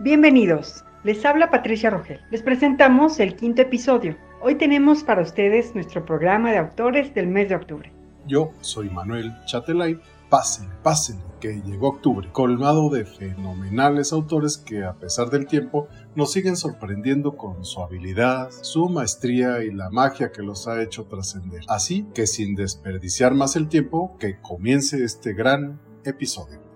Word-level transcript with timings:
Bienvenidos, 0.00 0.84
les 1.02 1.24
habla 1.24 1.50
Patricia 1.50 1.90
Rogel. 1.90 2.20
Les 2.30 2.40
presentamos 2.40 3.18
el 3.18 3.34
quinto 3.34 3.62
episodio. 3.62 4.16
Hoy 4.40 4.54
tenemos 4.54 5.02
para 5.02 5.22
ustedes 5.22 5.74
nuestro 5.74 6.04
programa 6.04 6.52
de 6.52 6.58
autores 6.58 7.12
del 7.14 7.26
mes 7.26 7.48
de 7.48 7.56
octubre. 7.56 7.92
Yo 8.24 8.52
soy 8.60 8.90
Manuel 8.90 9.34
Chatelay. 9.46 9.98
Pasen, 10.30 10.68
pasen, 10.84 11.18
que 11.40 11.62
llegó 11.62 11.88
octubre, 11.88 12.28
colmado 12.30 12.90
de 12.90 13.06
fenomenales 13.06 14.12
autores 14.12 14.56
que 14.56 14.84
a 14.84 14.92
pesar 14.92 15.30
del 15.30 15.48
tiempo 15.48 15.88
nos 16.14 16.30
siguen 16.30 16.56
sorprendiendo 16.56 17.36
con 17.36 17.64
su 17.64 17.82
habilidad, 17.82 18.50
su 18.52 18.88
maestría 18.88 19.64
y 19.64 19.72
la 19.72 19.90
magia 19.90 20.30
que 20.30 20.42
los 20.42 20.68
ha 20.68 20.80
hecho 20.80 21.06
trascender. 21.06 21.62
Así 21.66 22.06
que 22.14 22.28
sin 22.28 22.54
desperdiciar 22.54 23.34
más 23.34 23.56
el 23.56 23.68
tiempo, 23.68 24.16
que 24.20 24.38
comience 24.40 25.02
este 25.02 25.32
gran 25.32 25.80
episodio. 26.04 26.67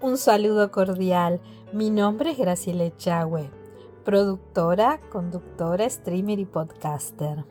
Un 0.00 0.16
saludo 0.16 0.70
cordial. 0.70 1.40
Mi 1.72 1.90
nombre 1.90 2.30
es 2.30 2.38
Graciela 2.38 2.84
Echagüe, 2.84 3.50
productora, 4.04 5.00
conductora, 5.10 5.90
streamer 5.90 6.38
y 6.38 6.44
podcaster. 6.44 7.44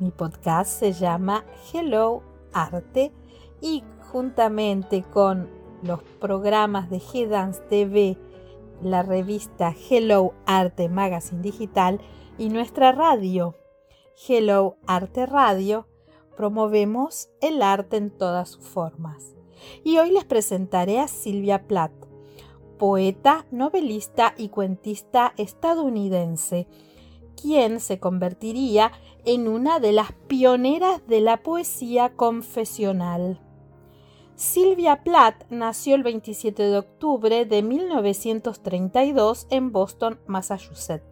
Mi 0.00 0.10
podcast 0.10 0.80
se 0.80 0.92
llama 0.92 1.44
Hello 1.72 2.24
Arte 2.52 3.12
y 3.60 3.84
juntamente 4.10 5.04
con 5.04 5.48
los 5.84 6.02
programas 6.02 6.90
de 6.90 6.98
G-Dance 6.98 7.62
TV, 7.68 8.18
la 8.82 9.04
revista 9.04 9.72
Hello 9.88 10.34
Arte 10.46 10.88
Magazine 10.88 11.42
Digital 11.42 12.00
y 12.38 12.48
nuestra 12.48 12.90
radio 12.90 13.54
Hello 14.26 14.78
Arte 14.88 15.26
Radio, 15.26 15.86
promovemos 16.36 17.30
el 17.40 17.62
arte 17.62 17.98
en 17.98 18.10
todas 18.10 18.48
sus 18.48 18.66
formas 18.66 19.36
y 19.84 19.98
hoy 19.98 20.10
les 20.10 20.24
presentaré 20.24 20.98
a 21.00 21.08
Silvia 21.08 21.66
Plath, 21.66 21.92
poeta, 22.78 23.46
novelista 23.50 24.34
y 24.36 24.48
cuentista 24.48 25.34
estadounidense, 25.36 26.66
quien 27.40 27.80
se 27.80 27.98
convertiría 27.98 28.92
en 29.24 29.48
una 29.48 29.78
de 29.78 29.92
las 29.92 30.12
pioneras 30.26 31.06
de 31.06 31.20
la 31.20 31.42
poesía 31.42 32.14
confesional. 32.16 33.40
Silvia 34.34 35.04
Plath 35.04 35.44
nació 35.50 35.94
el 35.94 36.02
27 36.02 36.62
de 36.62 36.78
octubre 36.78 37.44
de 37.44 37.62
1932 37.62 39.46
en 39.50 39.70
Boston, 39.70 40.18
Massachusetts. 40.26 41.04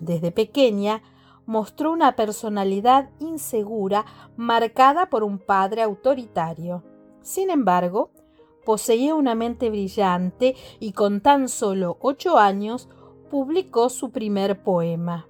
Desde 0.00 0.32
pequeña 0.32 1.02
mostró 1.46 1.92
una 1.92 2.16
personalidad 2.16 3.10
insegura 3.20 4.04
marcada 4.36 5.10
por 5.10 5.22
un 5.22 5.38
padre 5.38 5.82
autoritario. 5.82 6.82
Sin 7.22 7.50
embargo, 7.50 8.10
poseía 8.64 9.14
una 9.14 9.34
mente 9.34 9.70
brillante 9.70 10.56
y 10.80 10.92
con 10.92 11.20
tan 11.20 11.48
solo 11.48 11.96
ocho 12.00 12.38
años 12.38 12.88
publicó 13.30 13.88
su 13.88 14.10
primer 14.10 14.62
poema. 14.62 15.26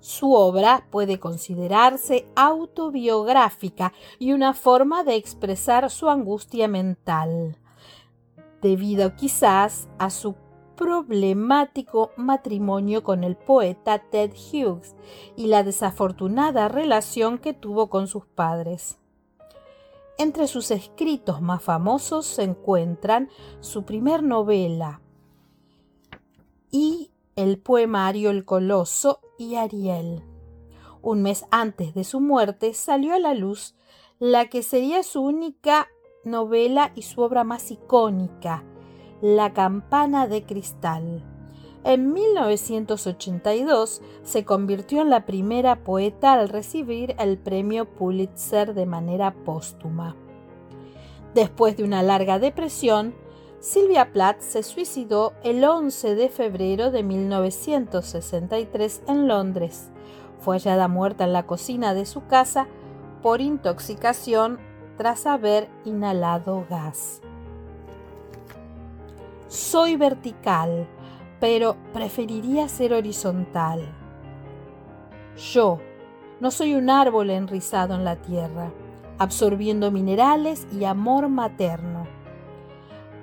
Su 0.00 0.34
obra 0.34 0.86
puede 0.90 1.18
considerarse 1.18 2.28
autobiográfica 2.36 3.92
y 4.20 4.32
una 4.32 4.54
forma 4.54 5.02
de 5.02 5.16
expresar 5.16 5.90
su 5.90 6.08
angustia 6.08 6.68
mental, 6.68 7.58
debido 8.62 9.16
quizás 9.16 9.88
a 9.98 10.10
su 10.10 10.36
problemático 10.76 12.12
matrimonio 12.16 13.02
con 13.02 13.24
el 13.24 13.36
poeta 13.36 13.98
Ted 13.98 14.32
Hughes 14.32 14.94
y 15.34 15.48
la 15.48 15.64
desafortunada 15.64 16.68
relación 16.68 17.38
que 17.38 17.54
tuvo 17.54 17.88
con 17.88 18.06
sus 18.06 18.26
padres. 18.26 19.00
Entre 20.18 20.46
sus 20.46 20.70
escritos 20.70 21.42
más 21.42 21.62
famosos 21.62 22.24
se 22.24 22.42
encuentran 22.42 23.28
su 23.60 23.84
primer 23.84 24.22
novela 24.22 25.02
y 26.70 27.10
el 27.36 27.58
poemario 27.58 28.30
El 28.30 28.46
Coloso 28.46 29.20
y 29.38 29.56
Ariel. 29.56 30.24
Un 31.02 31.22
mes 31.22 31.44
antes 31.50 31.92
de 31.94 32.02
su 32.04 32.20
muerte 32.20 32.72
salió 32.72 33.14
a 33.14 33.18
la 33.18 33.34
luz 33.34 33.74
la 34.18 34.46
que 34.46 34.62
sería 34.62 35.02
su 35.02 35.20
única 35.20 35.88
novela 36.24 36.92
y 36.94 37.02
su 37.02 37.20
obra 37.20 37.44
más 37.44 37.70
icónica, 37.70 38.64
La 39.20 39.52
campana 39.52 40.26
de 40.26 40.44
cristal 40.44 41.35
en 41.86 42.12
1982 42.12 44.02
se 44.24 44.44
convirtió 44.44 45.02
en 45.02 45.10
la 45.10 45.24
primera 45.24 45.84
poeta 45.84 46.32
al 46.32 46.48
recibir 46.48 47.14
el 47.20 47.38
premio 47.38 47.84
Pulitzer 47.84 48.74
de 48.74 48.86
manera 48.86 49.32
póstuma. 49.32 50.16
Después 51.32 51.76
de 51.76 51.84
una 51.84 52.02
larga 52.02 52.40
depresión, 52.40 53.14
Sylvia 53.60 54.12
Plath 54.12 54.40
se 54.40 54.64
suicidó 54.64 55.34
el 55.44 55.62
11 55.64 56.16
de 56.16 56.28
febrero 56.28 56.90
de 56.90 57.04
1963 57.04 59.02
en 59.06 59.28
Londres. 59.28 59.90
Fue 60.40 60.56
hallada 60.56 60.88
muerta 60.88 61.22
en 61.22 61.32
la 61.32 61.46
cocina 61.46 61.94
de 61.94 62.04
su 62.04 62.26
casa 62.26 62.66
por 63.22 63.40
intoxicación 63.40 64.58
tras 64.98 65.24
haber 65.24 65.68
inhalado 65.84 66.66
gas. 66.68 67.20
Soy 69.46 69.94
vertical 69.94 70.88
pero 71.40 71.76
preferiría 71.92 72.68
ser 72.68 72.92
horizontal. 72.92 73.80
Yo 75.36 75.80
no 76.40 76.50
soy 76.50 76.74
un 76.74 76.90
árbol 76.90 77.30
enrizado 77.30 77.94
en 77.94 78.04
la 78.04 78.16
tierra, 78.16 78.72
absorbiendo 79.18 79.90
minerales 79.90 80.66
y 80.72 80.84
amor 80.84 81.28
materno, 81.28 82.06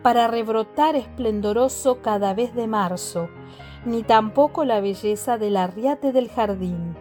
para 0.02 0.28
rebrotar 0.28 0.96
esplendoroso 0.96 2.02
cada 2.02 2.34
vez 2.34 2.54
de 2.54 2.68
marzo, 2.68 3.30
ni 3.86 4.04
tampoco 4.04 4.66
la 4.66 4.80
belleza 4.80 5.38
del 5.38 5.58
arriate 5.58 6.12
del 6.12 6.30
jardín, 6.30 6.96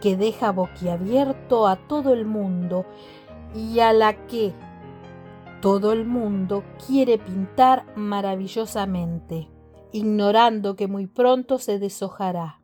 que 0.00 0.16
deja 0.16 0.52
boquiabierto 0.52 1.66
a 1.66 1.76
todo 1.76 2.12
el 2.12 2.24
mundo 2.24 2.84
y 3.54 3.80
a 3.80 3.92
la 3.92 4.26
que 4.26 4.52
todo 5.60 5.92
el 5.92 6.04
mundo 6.04 6.62
quiere 6.86 7.18
pintar 7.18 7.84
maravillosamente 7.96 9.48
ignorando 9.92 10.76
que 10.76 10.86
muy 10.86 11.06
pronto 11.06 11.58
se 11.58 11.78
deshojará. 11.78 12.60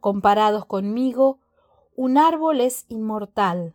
Comparados 0.00 0.66
conmigo, 0.66 1.38
un 1.96 2.16
árbol 2.16 2.60
es 2.60 2.86
inmortal, 2.88 3.74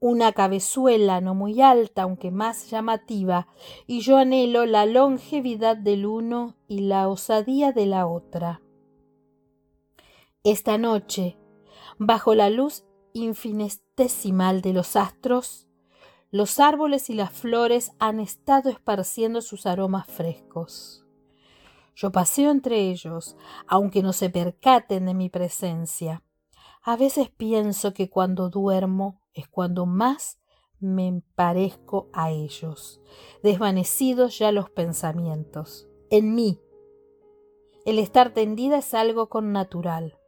una 0.00 0.32
cabezuela 0.32 1.20
no 1.22 1.34
muy 1.34 1.62
alta, 1.62 2.02
aunque 2.02 2.30
más 2.30 2.70
llamativa, 2.70 3.48
y 3.86 4.00
yo 4.00 4.18
anhelo 4.18 4.66
la 4.66 4.84
longevidad 4.84 5.76
del 5.78 6.04
uno 6.04 6.56
y 6.68 6.80
la 6.80 7.08
osadía 7.08 7.72
de 7.72 7.86
la 7.86 8.06
otra. 8.06 8.60
Esta 10.42 10.76
noche, 10.76 11.38
bajo 11.98 12.34
la 12.34 12.50
luz 12.50 12.84
infinitesimal 13.14 14.60
de 14.60 14.74
los 14.74 14.94
astros, 14.94 15.68
los 16.30 16.60
árboles 16.60 17.08
y 17.08 17.14
las 17.14 17.32
flores 17.32 17.92
han 17.98 18.20
estado 18.20 18.68
esparciendo 18.68 19.40
sus 19.40 19.64
aromas 19.64 20.06
frescos. 20.06 21.03
Yo 21.94 22.10
paseo 22.10 22.50
entre 22.50 22.90
ellos, 22.90 23.36
aunque 23.66 24.02
no 24.02 24.12
se 24.12 24.30
percaten 24.30 25.06
de 25.06 25.14
mi 25.14 25.28
presencia. 25.28 26.22
A 26.82 26.96
veces 26.96 27.30
pienso 27.30 27.94
que 27.94 28.10
cuando 28.10 28.50
duermo 28.50 29.20
es 29.32 29.48
cuando 29.48 29.86
más 29.86 30.40
me 30.80 31.22
parezco 31.34 32.08
a 32.12 32.30
ellos, 32.30 33.00
desvanecidos 33.42 34.38
ya 34.38 34.52
los 34.52 34.70
pensamientos. 34.70 35.88
En 36.10 36.34
mí, 36.34 36.60
el 37.86 37.98
estar 37.98 38.34
tendida 38.34 38.78
es 38.78 38.92
algo 38.92 39.28
connatural. 39.28 40.18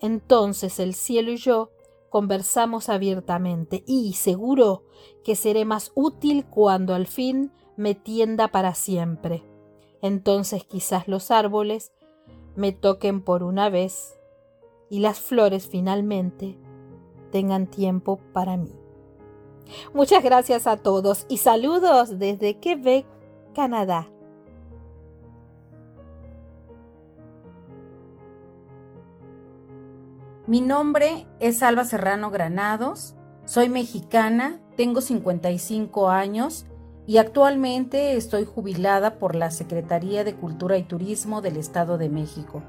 Entonces 0.00 0.78
el 0.78 0.94
cielo 0.94 1.32
y 1.32 1.38
yo 1.38 1.70
conversamos 2.10 2.88
abiertamente 2.88 3.82
y 3.86 4.12
seguro 4.12 4.84
que 5.24 5.34
seré 5.34 5.64
más 5.64 5.92
útil 5.94 6.44
cuando 6.46 6.94
al 6.94 7.06
fin 7.06 7.52
me 7.76 7.94
tienda 7.94 8.48
para 8.48 8.74
siempre 8.74 9.53
entonces 10.04 10.64
quizás 10.64 11.08
los 11.08 11.30
árboles 11.30 11.90
me 12.56 12.72
toquen 12.72 13.22
por 13.22 13.42
una 13.42 13.70
vez 13.70 14.20
y 14.90 14.98
las 14.98 15.18
flores 15.18 15.66
finalmente 15.66 16.58
tengan 17.32 17.66
tiempo 17.66 18.20
para 18.34 18.58
mí. 18.58 18.70
Muchas 19.94 20.22
gracias 20.22 20.66
a 20.66 20.76
todos 20.76 21.24
y 21.30 21.38
saludos 21.38 22.18
desde 22.18 22.58
Quebec, 22.58 23.06
Canadá. 23.54 24.06
Mi 30.46 30.60
nombre 30.60 31.26
es 31.40 31.62
Alba 31.62 31.86
Serrano 31.86 32.30
Granados, 32.30 33.14
soy 33.46 33.70
mexicana, 33.70 34.60
tengo 34.76 35.00
55 35.00 36.10
años 36.10 36.66
y 37.06 37.18
actualmente 37.18 38.16
estoy 38.16 38.44
jubilada 38.44 39.18
por 39.18 39.34
la 39.34 39.50
Secretaría 39.50 40.24
de 40.24 40.34
Cultura 40.34 40.78
y 40.78 40.84
Turismo 40.84 41.42
del 41.42 41.56
Estado 41.56 41.98
de 41.98 42.08
México. 42.08 42.62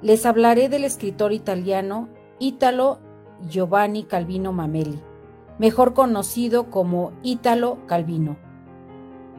Les 0.00 0.24
hablaré 0.24 0.68
del 0.68 0.84
escritor 0.84 1.32
italiano 1.32 2.08
Italo 2.38 2.98
Giovanni 3.48 4.04
Calvino 4.04 4.52
Mameli, 4.52 5.00
mejor 5.58 5.92
conocido 5.92 6.70
como 6.70 7.12
Ítalo 7.22 7.78
Calvino. 7.86 8.36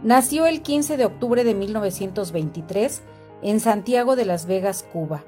Nació 0.04 0.46
el 0.46 0.62
15 0.62 0.98
de 0.98 1.06
octubre 1.06 1.44
de 1.44 1.56
1923 1.56 3.02
en 3.42 3.60
Santiago 3.60 4.16
de 4.16 4.26
las 4.26 4.46
Vegas, 4.46 4.86
Cuba. 4.94 5.24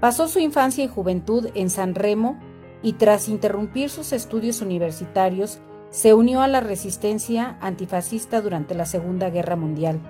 Pasó 0.00 0.28
su 0.28 0.38
infancia 0.38 0.84
y 0.84 0.88
juventud 0.88 1.48
en 1.54 1.70
San 1.70 1.94
Remo 1.94 2.38
y 2.82 2.92
tras 2.92 3.28
interrumpir 3.28 3.90
sus 3.90 4.12
estudios 4.12 4.60
universitarios, 4.60 5.60
se 5.90 6.14
unió 6.14 6.42
a 6.42 6.48
la 6.48 6.60
resistencia 6.60 7.56
antifascista 7.60 8.40
durante 8.40 8.74
la 8.74 8.84
Segunda 8.84 9.30
Guerra 9.30 9.56
Mundial. 9.56 10.00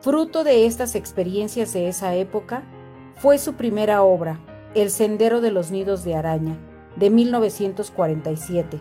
Fruto 0.00 0.44
de 0.44 0.66
estas 0.66 0.94
experiencias 0.94 1.72
de 1.72 1.88
esa 1.88 2.14
época, 2.14 2.64
fue 3.16 3.38
su 3.38 3.54
primera 3.54 4.02
obra, 4.02 4.40
El 4.74 4.90
Sendero 4.90 5.40
de 5.40 5.50
los 5.50 5.70
Nidos 5.70 6.04
de 6.04 6.14
Araña, 6.14 6.56
de 6.96 7.10
1947. 7.10 8.80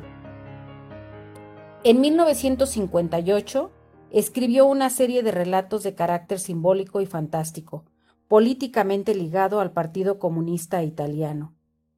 En 1.83 2.01
1958, 2.01 3.71
escribió 4.12 4.66
una 4.66 4.89
serie 4.89 5.24
de 5.24 5.31
relatos 5.31 5.83
de 5.83 5.94
carácter 5.94 6.39
simbólico 6.39 7.01
y 7.01 7.06
fantástico, 7.06 7.86
políticamente 8.27 9.13
ligado 9.13 9.60
al 9.60 9.71
Partido 9.71 10.19
Comunista 10.19 10.83
Italiano, 10.83 11.54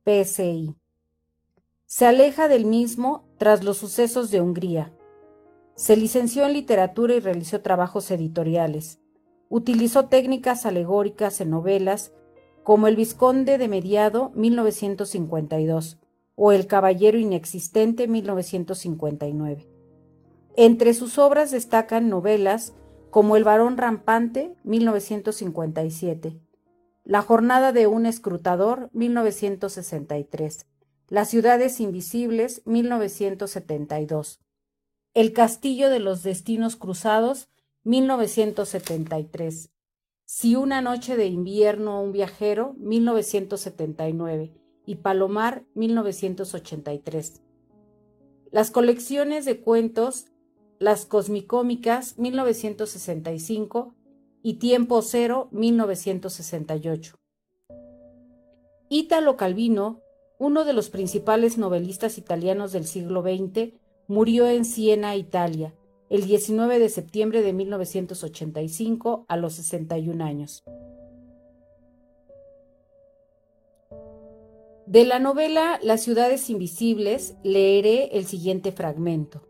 PSI. 0.06 0.76
Se 1.94 2.06
aleja 2.06 2.48
del 2.48 2.66
mismo 2.66 3.26
tras 3.38 3.66
los 3.66 3.76
sucesos 3.76 4.32
de 4.32 4.40
Hungría. 4.40 4.94
Se 5.76 5.98
licenció 5.98 6.46
en 6.46 6.54
literatura 6.54 7.16
y 7.16 7.20
realizó 7.20 7.60
trabajos 7.60 8.10
editoriales. 8.12 9.02
Utilizó 9.50 10.08
técnicas 10.08 10.66
alegóricas 10.66 11.42
en 11.42 11.50
novelas 11.50 12.14
como 12.64 12.88
El 12.88 12.96
Visconde 12.96 13.58
de 13.58 13.68
Mediado 13.68 14.32
1952 14.36 16.00
o 16.36 16.54
El 16.54 16.66
Caballero 16.66 17.20
Inexistente 17.20 18.08
1959. 18.08 19.68
Entre 20.56 20.94
sus 20.94 21.18
obras 21.18 21.52
destacan 21.52 22.08
novelas 22.08 22.74
como 23.10 23.36
El 23.36 23.44
varón 23.44 23.76
rampante 23.76 24.56
1957, 24.64 26.40
La 27.04 27.22
jornada 27.22 27.74
de 27.74 27.88
un 27.88 28.06
escrutador 28.06 28.90
1963, 28.94 30.71
las 31.12 31.30
ciudades 31.30 31.82
invisibles, 31.82 32.62
1972. 32.64 34.40
El 35.14 35.34
castillo 35.34 35.90
de 35.90 36.00
los 36.00 36.24
destinos 36.24 36.78
cruzados, 36.78 37.50
1973. 37.84 39.72
Si 40.24 40.56
una 40.56 40.82
noche 40.82 41.18
de 41.18 41.26
invierno 41.26 42.02
un 42.02 42.14
viajero, 42.14 42.76
1979. 42.78 44.54
Y 44.86 44.96
Palomar, 44.96 45.66
1983. 45.74 47.42
Las 48.50 48.72
colecciones 48.72 49.44
de 49.44 49.60
cuentos, 49.60 50.28
Las 50.80 51.06
Cosmicómicas, 51.06 52.18
1965. 52.20 53.96
Y 54.44 54.54
Tiempo 54.60 55.02
Cero, 55.02 55.50
1968. 55.52 57.18
Ítalo 58.88 59.36
Calvino 59.36 60.00
uno 60.42 60.66
de 60.66 60.74
los 60.74 60.90
principales 60.90 61.60
novelistas 61.60 62.18
italianos 62.18 62.72
del 62.72 62.88
siglo 62.88 63.22
XX, 63.22 63.74
murió 64.08 64.48
en 64.48 64.66
Siena, 64.66 65.16
Italia, 65.16 65.76
el 66.10 66.26
19 66.26 66.80
de 66.80 66.90
septiembre 66.90 67.44
de 67.44 67.54
1985 67.54 69.26
a 69.28 69.38
los 69.38 69.54
61 69.54 70.24
años. 70.24 70.64
De 74.88 75.06
la 75.06 75.20
novela 75.20 75.80
Las 75.84 76.02
ciudades 76.02 76.50
invisibles 76.50 77.36
leeré 77.44 78.18
el 78.18 78.26
siguiente 78.26 78.72
fragmento. 78.72 79.48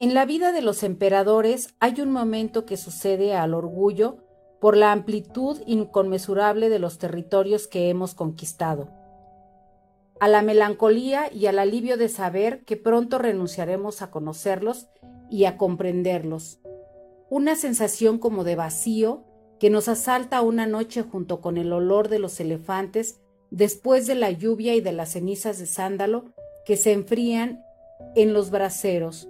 En 0.00 0.12
la 0.12 0.26
vida 0.26 0.50
de 0.50 0.60
los 0.60 0.82
emperadores 0.82 1.76
hay 1.78 2.00
un 2.00 2.10
momento 2.10 2.66
que 2.66 2.76
sucede 2.76 3.36
al 3.36 3.54
orgullo 3.54 4.21
por 4.62 4.76
la 4.76 4.92
amplitud 4.92 5.60
inconmensurable 5.66 6.68
de 6.68 6.78
los 6.78 6.98
territorios 6.98 7.66
que 7.66 7.90
hemos 7.90 8.14
conquistado, 8.14 8.90
a 10.20 10.28
la 10.28 10.40
melancolía 10.40 11.28
y 11.32 11.46
al 11.46 11.58
alivio 11.58 11.96
de 11.96 12.08
saber 12.08 12.64
que 12.64 12.76
pronto 12.76 13.18
renunciaremos 13.18 14.02
a 14.02 14.12
conocerlos 14.12 14.86
y 15.28 15.46
a 15.46 15.56
comprenderlos, 15.56 16.60
una 17.28 17.56
sensación 17.56 18.18
como 18.18 18.44
de 18.44 18.54
vacío 18.54 19.24
que 19.58 19.68
nos 19.68 19.88
asalta 19.88 20.42
una 20.42 20.68
noche 20.68 21.02
junto 21.02 21.40
con 21.40 21.56
el 21.56 21.72
olor 21.72 22.06
de 22.06 22.20
los 22.20 22.38
elefantes 22.38 23.20
después 23.50 24.06
de 24.06 24.14
la 24.14 24.30
lluvia 24.30 24.76
y 24.76 24.80
de 24.80 24.92
las 24.92 25.10
cenizas 25.10 25.58
de 25.58 25.66
sándalo 25.66 26.26
que 26.64 26.76
se 26.76 26.92
enfrían 26.92 27.64
en 28.14 28.32
los 28.32 28.52
braseros, 28.52 29.28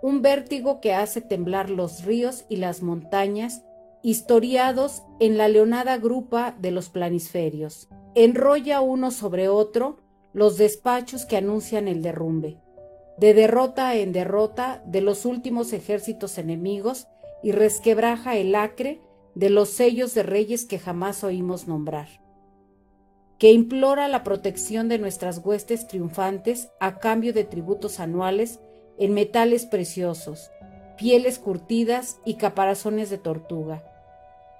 un 0.00 0.22
vértigo 0.22 0.80
que 0.80 0.94
hace 0.94 1.20
temblar 1.20 1.68
los 1.68 2.06
ríos 2.06 2.46
y 2.48 2.56
las 2.56 2.80
montañas 2.80 3.62
historiados 4.02 5.02
en 5.18 5.36
la 5.36 5.48
leonada 5.48 5.98
grupa 5.98 6.56
de 6.58 6.70
los 6.70 6.88
planisferios. 6.88 7.88
Enrolla 8.14 8.80
uno 8.80 9.10
sobre 9.10 9.48
otro 9.48 9.98
los 10.32 10.56
despachos 10.56 11.26
que 11.26 11.36
anuncian 11.36 11.88
el 11.88 12.02
derrumbe, 12.02 12.58
de 13.18 13.34
derrota 13.34 13.94
en 13.96 14.12
derrota 14.12 14.82
de 14.86 15.00
los 15.00 15.24
últimos 15.24 15.72
ejércitos 15.72 16.38
enemigos 16.38 17.08
y 17.42 17.52
resquebraja 17.52 18.36
el 18.36 18.54
acre 18.54 19.00
de 19.34 19.50
los 19.50 19.70
sellos 19.70 20.14
de 20.14 20.22
reyes 20.22 20.64
que 20.64 20.78
jamás 20.78 21.22
oímos 21.24 21.68
nombrar, 21.68 22.08
que 23.38 23.52
implora 23.52 24.08
la 24.08 24.24
protección 24.24 24.88
de 24.88 24.98
nuestras 24.98 25.38
huestes 25.44 25.86
triunfantes 25.86 26.70
a 26.80 26.98
cambio 26.98 27.32
de 27.32 27.44
tributos 27.44 28.00
anuales 28.00 28.60
en 28.98 29.14
metales 29.14 29.66
preciosos, 29.66 30.50
pieles 30.96 31.38
curtidas 31.38 32.20
y 32.24 32.34
caparazones 32.34 33.08
de 33.08 33.18
tortuga, 33.18 33.89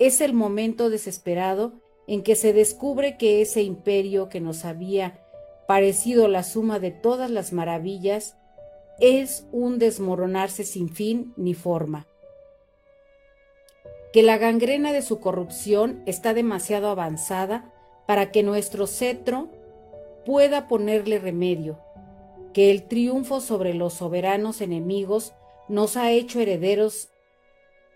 es 0.00 0.20
el 0.22 0.32
momento 0.32 0.90
desesperado 0.90 1.74
en 2.08 2.22
que 2.22 2.34
se 2.34 2.52
descubre 2.52 3.16
que 3.18 3.42
ese 3.42 3.62
imperio 3.62 4.28
que 4.28 4.40
nos 4.40 4.64
había 4.64 5.20
parecido 5.68 6.26
la 6.26 6.42
suma 6.42 6.80
de 6.80 6.90
todas 6.90 7.30
las 7.30 7.52
maravillas 7.52 8.36
es 8.98 9.46
un 9.52 9.78
desmoronarse 9.78 10.64
sin 10.64 10.88
fin 10.88 11.32
ni 11.36 11.54
forma, 11.54 12.08
que 14.12 14.22
la 14.22 14.38
gangrena 14.38 14.92
de 14.92 15.02
su 15.02 15.20
corrupción 15.20 16.02
está 16.06 16.34
demasiado 16.34 16.88
avanzada 16.88 17.72
para 18.06 18.32
que 18.32 18.42
nuestro 18.42 18.86
cetro 18.86 19.48
pueda 20.24 20.66
ponerle 20.66 21.18
remedio, 21.18 21.78
que 22.52 22.70
el 22.70 22.88
triunfo 22.88 23.40
sobre 23.40 23.74
los 23.74 23.94
soberanos 23.94 24.62
enemigos 24.62 25.34
nos 25.68 25.96
ha 25.96 26.10
hecho 26.10 26.40
herederos 26.40 27.10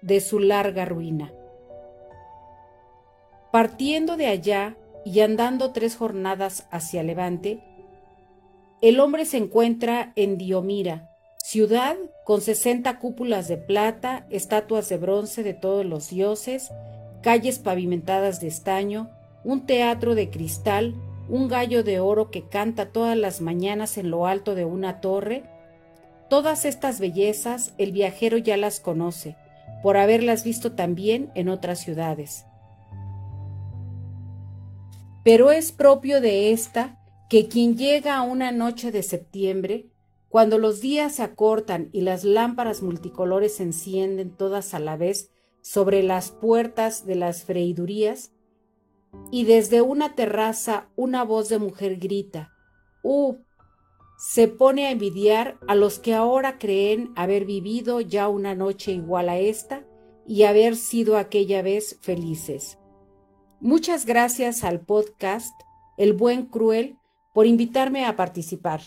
de 0.02 0.20
su 0.20 0.38
larga 0.38 0.84
ruina. 0.84 1.32
Partiendo 3.54 4.16
de 4.16 4.26
allá 4.26 4.76
y 5.04 5.20
andando 5.20 5.70
tres 5.70 5.94
jornadas 5.94 6.66
hacia 6.72 7.04
levante, 7.04 7.60
el 8.82 8.98
hombre 8.98 9.26
se 9.26 9.36
encuentra 9.36 10.12
en 10.16 10.38
Diomira, 10.38 11.08
ciudad 11.38 11.94
con 12.24 12.40
sesenta 12.40 12.98
cúpulas 12.98 13.46
de 13.46 13.56
plata, 13.56 14.26
estatuas 14.28 14.88
de 14.88 14.96
bronce 14.96 15.44
de 15.44 15.54
todos 15.54 15.86
los 15.86 16.10
dioses, 16.10 16.72
calles 17.22 17.60
pavimentadas 17.60 18.40
de 18.40 18.48
estaño, 18.48 19.08
un 19.44 19.66
teatro 19.66 20.16
de 20.16 20.30
cristal, 20.30 20.96
un 21.28 21.46
gallo 21.46 21.84
de 21.84 22.00
oro 22.00 22.32
que 22.32 22.48
canta 22.48 22.90
todas 22.90 23.16
las 23.16 23.40
mañanas 23.40 23.98
en 23.98 24.10
lo 24.10 24.26
alto 24.26 24.56
de 24.56 24.64
una 24.64 25.00
torre. 25.00 25.44
Todas 26.28 26.64
estas 26.64 26.98
bellezas 26.98 27.72
el 27.78 27.92
viajero 27.92 28.36
ya 28.36 28.56
las 28.56 28.80
conoce, 28.80 29.36
por 29.80 29.96
haberlas 29.96 30.42
visto 30.42 30.72
también 30.72 31.30
en 31.36 31.48
otras 31.48 31.78
ciudades 31.78 32.46
pero 35.24 35.50
es 35.50 35.72
propio 35.72 36.20
de 36.20 36.52
ésta 36.52 37.00
que 37.28 37.48
quien 37.48 37.76
llega 37.76 38.16
a 38.16 38.22
una 38.22 38.52
noche 38.52 38.92
de 38.92 39.02
septiembre, 39.02 39.90
cuando 40.28 40.58
los 40.58 40.80
días 40.80 41.16
se 41.16 41.22
acortan 41.22 41.88
y 41.92 42.02
las 42.02 42.24
lámparas 42.24 42.82
multicolores 42.82 43.56
se 43.56 43.62
encienden 43.62 44.36
todas 44.36 44.74
a 44.74 44.78
la 44.78 44.96
vez 44.96 45.30
sobre 45.62 46.02
las 46.02 46.30
puertas 46.30 47.06
de 47.06 47.14
las 47.14 47.44
freidurías, 47.44 48.32
y 49.30 49.44
desde 49.44 49.80
una 49.80 50.14
terraza 50.14 50.88
una 50.96 51.24
voz 51.24 51.48
de 51.48 51.58
mujer 51.58 51.96
grita, 51.96 52.52
¡Uh! 53.02 53.36
se 54.18 54.48
pone 54.48 54.86
a 54.86 54.90
envidiar 54.90 55.58
a 55.66 55.74
los 55.74 55.98
que 55.98 56.14
ahora 56.14 56.58
creen 56.58 57.12
haber 57.16 57.44
vivido 57.44 58.00
ya 58.00 58.28
una 58.28 58.54
noche 58.54 58.92
igual 58.92 59.28
a 59.28 59.38
esta 59.38 59.84
y 60.26 60.44
haber 60.44 60.76
sido 60.76 61.16
aquella 61.16 61.62
vez 61.62 61.98
felices. 62.00 62.78
Muchas 63.64 64.04
gracias 64.04 64.62
al 64.62 64.80
podcast 64.80 65.58
El 65.96 66.12
Buen 66.12 66.44
Cruel 66.44 66.98
por 67.32 67.46
invitarme 67.46 68.04
a 68.04 68.14
participar. 68.14 68.80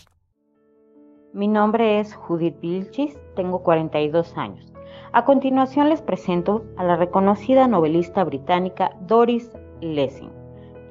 Mi 1.32 1.48
nombre 1.48 1.98
es 1.98 2.14
Judith 2.14 2.60
Vilchis, 2.60 3.18
tengo 3.34 3.64
42 3.64 4.36
años. 4.36 4.72
A 5.10 5.24
continuación 5.24 5.88
les 5.88 6.00
presento 6.00 6.64
a 6.76 6.84
la 6.84 6.94
reconocida 6.94 7.66
novelista 7.66 8.22
británica 8.22 8.96
Doris 9.00 9.50
Lessing, 9.80 10.30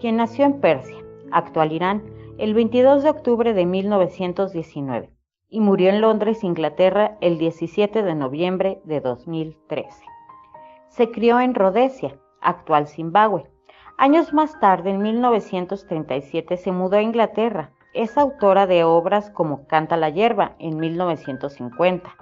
quien 0.01 0.17
nació 0.17 0.43
en 0.43 0.59
Persia, 0.59 0.97
actual 1.31 1.71
Irán, 1.71 2.03
el 2.37 2.55
22 2.55 3.03
de 3.03 3.09
octubre 3.09 3.53
de 3.53 3.65
1919 3.65 5.13
y 5.47 5.61
murió 5.61 5.91
en 5.91 6.01
Londres, 6.01 6.43
Inglaterra, 6.43 7.17
el 7.21 7.37
17 7.37 8.03
de 8.03 8.15
noviembre 8.15 8.81
de 8.83 8.99
2013. 8.99 10.03
Se 10.89 11.09
crió 11.09 11.39
en 11.39 11.55
Rhodesia, 11.55 12.19
actual 12.41 12.89
Zimbabue. 12.89 13.45
Años 13.99 14.31
más 14.31 14.59
tarde, 14.59 14.91
en 14.91 15.01
1937, 15.01 16.57
se 16.57 16.71
mudó 16.71 16.97
a 16.97 17.01
Inglaterra. 17.01 17.71
Es 17.95 18.15
autora 18.15 18.67
de 18.67 18.83
obras 18.83 19.31
como 19.31 19.65
Canta 19.65 19.97
la 19.97 20.11
hierba 20.11 20.53
en 20.59 20.77
1950, 20.77 22.15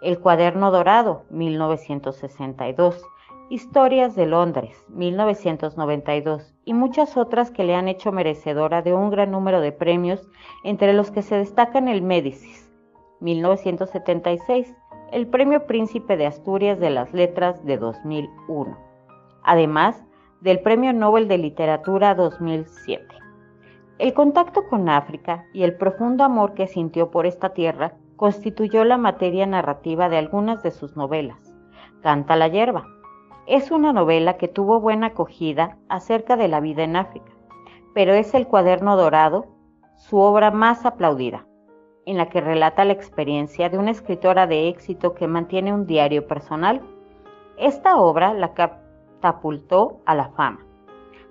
El 0.00 0.18
cuaderno 0.20 0.70
dorado 0.70 1.24
1962, 1.28 3.04
Historias 3.50 4.16
de 4.16 4.24
Londres 4.24 4.86
1992 4.88 6.54
y 6.64 6.72
muchas 6.72 7.18
otras 7.18 7.50
que 7.50 7.64
le 7.64 7.74
han 7.74 7.88
hecho 7.88 8.10
merecedora 8.10 8.80
de 8.80 8.94
un 8.94 9.10
gran 9.10 9.32
número 9.32 9.60
de 9.60 9.72
premios, 9.72 10.26
entre 10.64 10.94
los 10.94 11.10
que 11.10 11.20
se 11.20 11.36
destacan 11.36 11.88
el 11.88 12.00
Médicis 12.00 12.70
1976, 13.20 14.74
el 15.10 15.26
Premio 15.26 15.66
Príncipe 15.66 16.16
de 16.16 16.24
Asturias 16.24 16.80
de 16.80 16.88
las 16.88 17.12
Letras 17.12 17.62
de 17.66 17.76
2001, 17.76 18.78
además 19.42 20.02
del 20.42 20.58
Premio 20.58 20.92
Nobel 20.92 21.28
de 21.28 21.38
Literatura 21.38 22.16
2007. 22.16 23.06
El 23.98 24.12
contacto 24.12 24.66
con 24.68 24.88
África 24.88 25.44
y 25.52 25.62
el 25.62 25.76
profundo 25.76 26.24
amor 26.24 26.54
que 26.54 26.66
sintió 26.66 27.12
por 27.12 27.26
esta 27.26 27.50
tierra 27.50 27.94
constituyó 28.16 28.84
la 28.84 28.98
materia 28.98 29.46
narrativa 29.46 30.08
de 30.08 30.18
algunas 30.18 30.60
de 30.64 30.72
sus 30.72 30.96
novelas. 30.96 31.38
Canta 32.02 32.34
la 32.34 32.48
hierba. 32.48 32.88
Es 33.46 33.70
una 33.70 33.92
novela 33.92 34.36
que 34.36 34.48
tuvo 34.48 34.80
buena 34.80 35.08
acogida 35.08 35.78
acerca 35.88 36.36
de 36.36 36.48
la 36.48 36.58
vida 36.58 36.82
en 36.82 36.96
África, 36.96 37.30
pero 37.94 38.12
es 38.12 38.34
el 38.34 38.48
cuaderno 38.48 38.96
dorado, 38.96 39.46
su 39.94 40.18
obra 40.18 40.50
más 40.50 40.84
aplaudida 40.84 41.46
en 42.04 42.16
la 42.16 42.28
que 42.28 42.40
relata 42.40 42.84
la 42.84 42.94
experiencia 42.94 43.68
de 43.68 43.78
una 43.78 43.92
escritora 43.92 44.48
de 44.48 44.66
éxito 44.66 45.14
que 45.14 45.28
mantiene 45.28 45.72
un 45.72 45.86
diario 45.86 46.26
personal. 46.26 46.82
Esta 47.58 47.96
obra 47.96 48.34
la 48.34 48.54
catapultó 49.22 50.00
a 50.04 50.16
la 50.16 50.30
fama, 50.30 50.58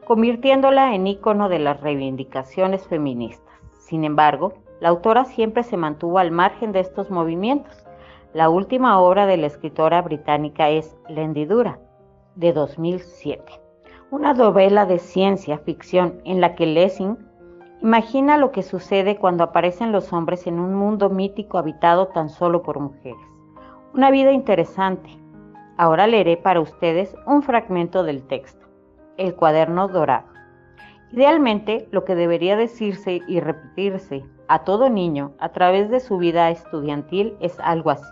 convirtiéndola 0.07 0.95
en 0.95 1.07
ícono 1.07 1.49
de 1.49 1.59
las 1.59 1.81
reivindicaciones 1.81 2.87
feministas. 2.87 3.53
Sin 3.79 4.05
embargo, 4.05 4.53
la 4.79 4.89
autora 4.89 5.25
siempre 5.25 5.63
se 5.63 5.75
mantuvo 5.75 6.17
al 6.17 6.31
margen 6.31 6.71
de 6.71 6.79
estos 6.79 7.11
movimientos. 7.11 7.85
La 8.33 8.49
última 8.49 8.99
obra 9.01 9.25
de 9.25 9.35
la 9.35 9.47
escritora 9.47 10.01
británica 10.01 10.69
es 10.69 10.95
La 11.09 11.21
hendidura, 11.21 11.79
de 12.35 12.53
2007, 12.53 13.43
una 14.09 14.33
novela 14.33 14.85
de 14.85 14.97
ciencia 14.97 15.57
ficción 15.57 16.21
en 16.23 16.39
la 16.39 16.55
que 16.55 16.65
Lessing 16.65 17.17
Imagina 17.81 18.37
lo 18.37 18.51
que 18.51 18.61
sucede 18.61 19.17
cuando 19.17 19.43
aparecen 19.43 19.91
los 19.91 20.13
hombres 20.13 20.45
en 20.45 20.59
un 20.59 20.75
mundo 20.75 21.09
mítico 21.09 21.57
habitado 21.57 22.09
tan 22.09 22.29
solo 22.29 22.61
por 22.61 22.79
mujeres. 22.79 23.19
Una 23.93 24.11
vida 24.11 24.31
interesante. 24.31 25.20
Ahora 25.81 26.05
leeré 26.05 26.37
para 26.37 26.61
ustedes 26.61 27.15
un 27.25 27.41
fragmento 27.41 28.03
del 28.03 28.21
texto, 28.27 28.67
el 29.17 29.33
cuaderno 29.33 29.87
dorado. 29.87 30.27
Idealmente, 31.11 31.87
lo 31.89 32.05
que 32.05 32.13
debería 32.13 32.55
decirse 32.55 33.21
y 33.27 33.39
repetirse 33.39 34.23
a 34.47 34.59
todo 34.59 34.91
niño 34.91 35.31
a 35.39 35.49
través 35.49 35.89
de 35.89 35.99
su 35.99 36.19
vida 36.19 36.51
estudiantil 36.51 37.35
es 37.39 37.59
algo 37.59 37.89
así. 37.89 38.11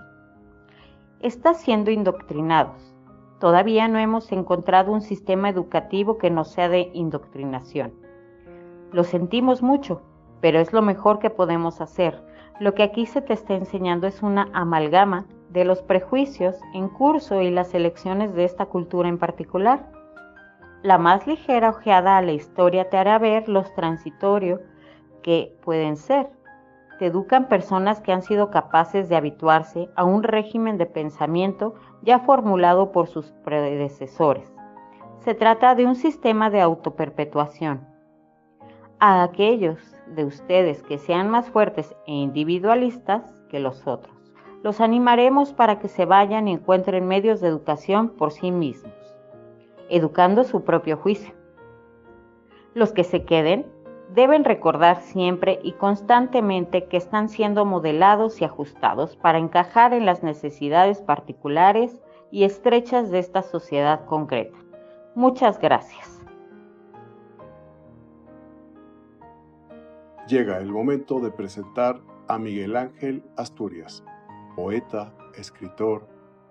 Está 1.19 1.53
siendo 1.53 1.91
indoctrinados. 1.91 2.95
Todavía 3.39 3.87
no 3.87 3.99
hemos 3.99 4.31
encontrado 4.31 4.91
un 4.91 5.01
sistema 5.01 5.49
educativo 5.49 6.17
que 6.17 6.31
no 6.31 6.45
sea 6.45 6.69
de 6.69 6.89
indoctrinación 6.95 7.93
lo 8.91 9.03
sentimos 9.03 9.61
mucho, 9.61 10.01
pero 10.41 10.59
es 10.59 10.73
lo 10.73 10.81
mejor 10.81 11.19
que 11.19 11.29
podemos 11.29 11.81
hacer. 11.81 12.21
Lo 12.59 12.73
que 12.73 12.83
aquí 12.83 13.05
se 13.05 13.21
te 13.21 13.33
está 13.33 13.53
enseñando 13.53 14.07
es 14.07 14.23
una 14.23 14.49
amalgama 14.53 15.25
de 15.49 15.65
los 15.65 15.81
prejuicios 15.81 16.55
en 16.73 16.89
curso 16.89 17.41
y 17.41 17.49
las 17.49 17.73
elecciones 17.73 18.33
de 18.33 18.45
esta 18.45 18.67
cultura 18.67 19.09
en 19.09 19.17
particular. 19.17 19.91
La 20.83 20.97
más 20.97 21.27
ligera 21.27 21.71
ojeada 21.71 22.17
a 22.17 22.21
la 22.21 22.31
historia 22.31 22.89
te 22.89 22.97
hará 22.97 23.17
ver 23.19 23.49
los 23.49 23.73
transitorios 23.73 24.61
que 25.21 25.57
pueden 25.63 25.97
ser. 25.97 26.29
Te 26.99 27.07
educan 27.07 27.47
personas 27.47 28.01
que 28.01 28.11
han 28.11 28.21
sido 28.21 28.51
capaces 28.51 29.09
de 29.09 29.15
habituarse 29.15 29.89
a 29.95 30.03
un 30.03 30.23
régimen 30.23 30.77
de 30.77 30.85
pensamiento 30.85 31.75
ya 32.01 32.19
formulado 32.19 32.91
por 32.91 33.07
sus 33.07 33.31
predecesores. 33.43 34.53
Se 35.19 35.33
trata 35.33 35.75
de 35.75 35.85
un 35.85 35.95
sistema 35.95 36.49
de 36.49 36.61
autoperpetuación 36.61 37.87
a 38.99 39.23
aquellos 39.23 39.79
de 40.07 40.25
ustedes 40.25 40.83
que 40.83 40.97
sean 40.97 41.29
más 41.29 41.49
fuertes 41.49 41.95
e 42.05 42.13
individualistas 42.13 43.23
que 43.49 43.59
los 43.59 43.87
otros. 43.87 44.18
Los 44.63 44.81
animaremos 44.81 45.53
para 45.53 45.79
que 45.79 45.87
se 45.87 46.05
vayan 46.05 46.47
y 46.47 46.53
encuentren 46.53 47.07
medios 47.07 47.41
de 47.41 47.47
educación 47.47 48.09
por 48.09 48.31
sí 48.31 48.51
mismos, 48.51 48.93
educando 49.89 50.43
su 50.43 50.63
propio 50.63 50.97
juicio. 50.97 51.33
Los 52.73 52.91
que 52.91 53.03
se 53.03 53.23
queden 53.23 53.65
deben 54.13 54.43
recordar 54.43 55.01
siempre 55.01 55.59
y 55.63 55.73
constantemente 55.73 56.85
que 56.85 56.97
están 56.97 57.29
siendo 57.29 57.65
modelados 57.65 58.41
y 58.41 58.45
ajustados 58.45 59.15
para 59.15 59.37
encajar 59.37 59.93
en 59.93 60.05
las 60.05 60.23
necesidades 60.23 61.01
particulares 61.01 62.01
y 62.31 62.43
estrechas 62.43 63.11
de 63.11 63.19
esta 63.19 63.43
sociedad 63.43 64.05
concreta. 64.05 64.57
Muchas 65.15 65.59
gracias. 65.59 66.19
llega 70.29 70.59
el 70.59 70.71
momento 70.71 71.19
de 71.19 71.31
presentar 71.31 71.99
a 72.27 72.37
Miguel 72.37 72.75
Ángel 72.75 73.23
Asturias, 73.35 74.03
poeta, 74.59 75.13
escritor 75.37 76.05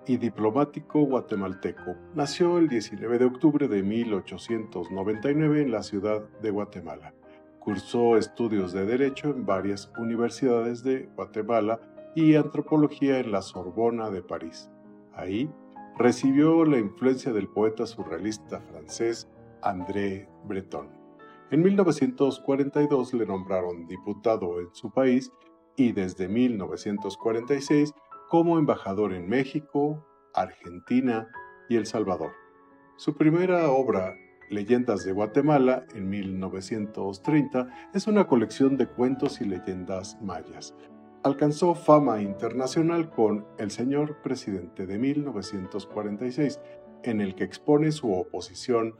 y 0.07 0.17
diplomático 0.17 1.03
guatemalteco. 1.03 1.95
Nació 2.15 2.57
el 2.57 2.67
19 2.67 3.19
de 3.19 3.27
octubre 3.27 3.69
de 3.69 3.83
1899 3.83 5.61
en 5.61 5.71
la 5.71 5.83
ciudad 5.83 6.23
de 6.41 6.51
Guatemala. 6.51 7.13
Cursó 7.59 8.17
estudios 8.17 8.73
de 8.73 8.87
Derecho 8.87 9.29
en 9.29 9.45
varias 9.45 9.93
universidades 9.99 10.83
de 10.83 11.11
Guatemala 11.17 11.81
y 12.15 12.35
antropología 12.37 13.19
en 13.19 13.31
la 13.31 13.43
Sorbona 13.43 14.09
de 14.09 14.23
París. 14.23 14.71
Ahí 15.13 15.51
recibió 15.99 16.65
la 16.65 16.79
influencia 16.79 17.35
del 17.35 17.49
poeta 17.49 17.85
surrealista 17.85 18.63
francés 18.63 19.29
André 19.61 20.31
Breton. 20.47 20.89
En 21.51 21.63
1942 21.63 23.13
le 23.13 23.27
nombraron 23.27 23.87
diputado 23.87 24.61
en 24.61 24.69
su 24.73 24.91
país 24.91 25.31
y 25.79 25.93
desde 25.93 26.29
1946 26.29 27.95
como 28.29 28.59
embajador 28.59 29.15
en 29.15 29.29
México, 29.29 30.05
Argentina 30.35 31.29
y 31.69 31.77
El 31.77 31.87
Salvador. 31.87 32.33
Su 32.97 33.17
primera 33.17 33.71
obra, 33.71 34.17
Leyendas 34.51 35.05
de 35.05 35.13
Guatemala, 35.13 35.87
en 35.95 36.11
1930, 36.11 37.69
es 37.95 38.07
una 38.09 38.27
colección 38.27 38.77
de 38.77 38.89
cuentos 38.89 39.41
y 39.41 39.45
leyendas 39.45 40.21
mayas. 40.21 40.75
Alcanzó 41.23 41.75
fama 41.75 42.23
internacional 42.23 43.11
con 43.11 43.47
El 43.59 43.71
Señor 43.71 44.21
Presidente 44.21 44.85
de 44.85 44.99
1946, 44.99 46.61
en 47.05 47.21
el 47.21 47.37
que 47.37 47.45
expone 47.45 47.93
su 47.93 48.13
oposición 48.13 48.97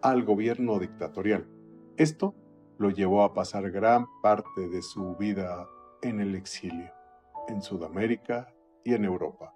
al 0.00 0.22
gobierno 0.24 0.78
dictatorial. 0.78 1.48
Esto 1.96 2.34
lo 2.78 2.90
llevó 2.90 3.24
a 3.24 3.34
pasar 3.34 3.70
gran 3.72 4.06
parte 4.22 4.68
de 4.68 4.80
su 4.82 5.16
vida 5.16 5.66
en 6.02 6.20
el 6.20 6.34
exilio, 6.34 6.92
en 7.48 7.62
Sudamérica 7.62 8.52
y 8.84 8.94
en 8.94 9.04
Europa. 9.04 9.54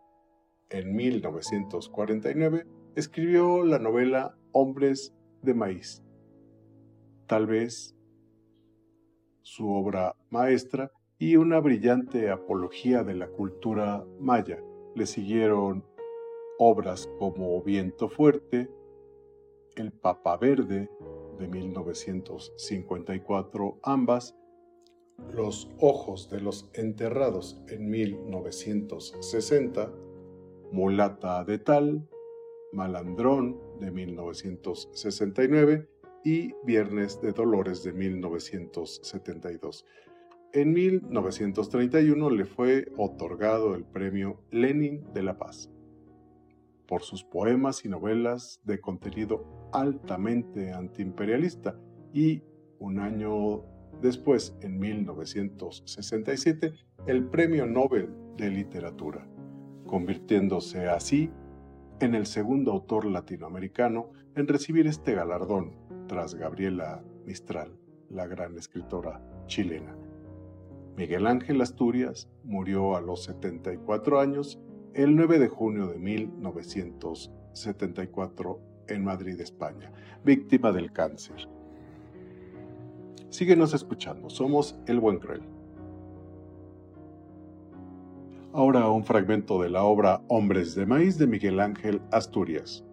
En 0.70 0.94
1949 0.94 2.66
escribió 2.96 3.64
la 3.64 3.78
novela 3.78 4.36
Hombres 4.52 5.14
de 5.42 5.54
Maíz. 5.54 6.02
Tal 7.26 7.46
vez 7.46 7.96
su 9.42 9.70
obra 9.70 10.16
maestra 10.30 10.90
y 11.18 11.36
una 11.36 11.60
brillante 11.60 12.30
apología 12.30 13.04
de 13.04 13.14
la 13.14 13.28
cultura 13.28 14.04
maya. 14.18 14.58
Le 14.94 15.06
siguieron 15.06 15.84
obras 16.58 17.08
como 17.18 17.62
Viento 17.62 18.08
Fuerte, 18.08 18.70
El 19.76 19.92
Papa 19.92 20.36
Verde, 20.36 20.90
de 21.38 21.48
1954 21.48 23.78
ambas, 23.82 24.36
Los 25.32 25.70
Ojos 25.78 26.30
de 26.30 26.40
los 26.40 26.70
Enterrados 26.74 27.60
en 27.68 27.90
1960, 27.90 29.92
Mulata 30.72 31.44
de 31.44 31.58
Tal, 31.58 32.08
Malandrón 32.72 33.60
de 33.80 33.90
1969 33.90 35.88
y 36.24 36.54
Viernes 36.64 37.20
de 37.20 37.32
Dolores 37.32 37.84
de 37.84 37.92
1972. 37.92 39.84
En 40.52 40.72
1931 40.72 42.30
le 42.30 42.44
fue 42.44 42.86
otorgado 42.96 43.74
el 43.74 43.84
premio 43.84 44.40
Lenin 44.50 45.12
de 45.12 45.22
la 45.22 45.36
Paz 45.36 45.70
por 46.86 47.02
sus 47.02 47.24
poemas 47.24 47.84
y 47.84 47.88
novelas 47.88 48.60
de 48.64 48.80
contenido 48.80 49.44
altamente 49.72 50.72
antiimperialista 50.72 51.78
y 52.12 52.42
un 52.78 52.98
año 52.98 53.64
después, 54.00 54.56
en 54.60 54.78
1967, 54.78 56.72
el 57.06 57.24
Premio 57.24 57.66
Nobel 57.66 58.08
de 58.36 58.50
Literatura, 58.50 59.26
convirtiéndose 59.86 60.88
así 60.88 61.30
en 62.00 62.14
el 62.14 62.26
segundo 62.26 62.72
autor 62.72 63.04
latinoamericano 63.04 64.10
en 64.34 64.48
recibir 64.48 64.86
este 64.86 65.14
galardón, 65.14 65.72
tras 66.08 66.34
Gabriela 66.34 67.02
Mistral, 67.24 67.78
la 68.10 68.26
gran 68.26 68.58
escritora 68.58 69.22
chilena. 69.46 69.96
Miguel 70.96 71.26
Ángel 71.26 71.60
Asturias 71.60 72.30
murió 72.44 72.94
a 72.96 73.00
los 73.00 73.24
74 73.24 74.20
años 74.20 74.60
el 74.94 75.16
9 75.16 75.40
de 75.40 75.48
junio 75.48 75.88
de 75.88 75.98
1974 75.98 78.60
en 78.86 79.04
Madrid, 79.04 79.40
España, 79.40 79.90
víctima 80.24 80.70
del 80.72 80.92
cáncer. 80.92 81.48
Síguenos 83.34 83.74
escuchando, 83.74 84.30
somos 84.30 84.78
El 84.86 85.00
Buen 85.00 85.18
Cruel. 85.18 85.42
Ahora 88.52 88.88
un 88.88 89.02
fragmento 89.02 89.60
de 89.60 89.70
la 89.70 89.82
obra 89.82 90.22
Hombres 90.28 90.76
de 90.76 90.86
Maíz 90.86 91.18
de 91.18 91.26
Miguel 91.26 91.58
Ángel 91.58 92.00
Asturias. 92.12 92.84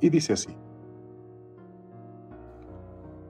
Y 0.00 0.10
dice 0.10 0.32
así. 0.32 0.50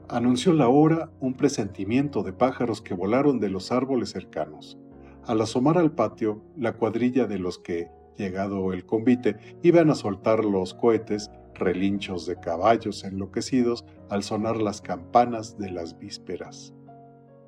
Anunció 0.09 0.55
la 0.55 0.71
hora 0.71 1.11
un 1.21 1.35
presentimiento 1.35 2.23
de 2.23 2.33
pájaros 2.33 2.81
que 2.81 2.95
volaron 2.95 3.39
de 3.39 3.51
los 3.51 3.71
árboles 3.71 4.09
cercanos. 4.09 4.79
Al 5.27 5.43
asomar 5.43 5.77
al 5.77 5.93
patio, 5.93 6.41
la 6.57 6.73
cuadrilla 6.73 7.27
de 7.27 7.39
los 7.39 7.59
que, 7.59 7.91
llegado 8.17 8.73
el 8.73 8.87
convite, 8.87 9.37
iban 9.63 9.91
a 9.91 9.95
soltar 9.95 10.43
los 10.43 10.73
cohetes, 10.73 11.31
relinchos 11.55 12.27
de 12.27 12.37
caballos 12.37 13.05
enloquecidos 13.05 13.85
al 14.09 14.23
sonar 14.23 14.57
las 14.57 14.81
campanas 14.81 15.59
de 15.59 15.71
las 15.71 15.99
vísperas. 15.99 16.75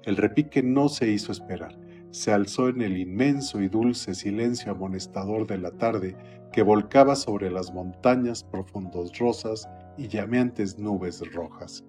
El 0.04 0.16
repique 0.16 0.62
no 0.62 0.88
se 0.88 1.08
hizo 1.10 1.32
esperar, 1.32 1.78
se 2.10 2.32
alzó 2.32 2.68
en 2.68 2.82
el 2.82 2.98
inmenso 2.98 3.60
y 3.60 3.68
dulce 3.68 4.14
silencio 4.14 4.72
amonestador 4.72 5.46
de 5.46 5.58
la 5.58 5.70
tarde 5.70 6.16
que 6.52 6.62
volcaba 6.62 7.16
sobre 7.16 7.50
las 7.50 7.72
montañas 7.72 8.44
profundos 8.44 9.18
rosas 9.18 9.68
y 9.96 10.08
llameantes 10.08 10.78
nubes 10.78 11.22
rojas. 11.32 11.84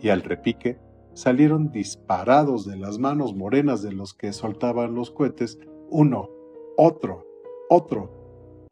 Y 0.00 0.08
al 0.08 0.22
repique 0.22 0.78
salieron 1.14 1.70
disparados 1.70 2.66
de 2.66 2.76
las 2.76 2.98
manos 2.98 3.34
morenas 3.34 3.82
de 3.82 3.92
los 3.92 4.14
que 4.14 4.32
soltaban 4.32 4.94
los 4.94 5.10
cohetes 5.10 5.58
uno, 5.90 6.28
otro, 6.76 7.26
otro, 7.68 8.10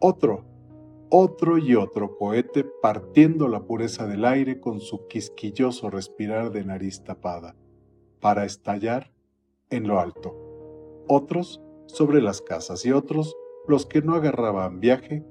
otro, 0.00 0.44
otro 1.10 1.58
y 1.58 1.74
otro 1.74 2.16
cohete 2.16 2.64
partiendo 2.64 3.48
la 3.48 3.64
pureza 3.64 4.06
del 4.06 4.24
aire 4.24 4.60
con 4.60 4.80
su 4.80 5.08
quisquilloso 5.08 5.90
respirar 5.90 6.52
de 6.52 6.64
nariz 6.64 7.02
tapada, 7.02 7.56
para 8.20 8.44
estallar 8.44 9.12
en 9.70 9.88
lo 9.88 9.98
alto. 9.98 10.36
Otros 11.08 11.60
sobre 11.86 12.22
las 12.22 12.40
casas 12.40 12.86
y 12.86 12.92
otros 12.92 13.36
los 13.66 13.86
que 13.86 14.02
no 14.02 14.14
agarraban 14.14 14.78
viaje 14.78 15.24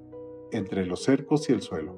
entre 0.52 0.86
los 0.86 1.04
cercos 1.04 1.50
y 1.50 1.54
el 1.54 1.62
suelo. 1.62 1.96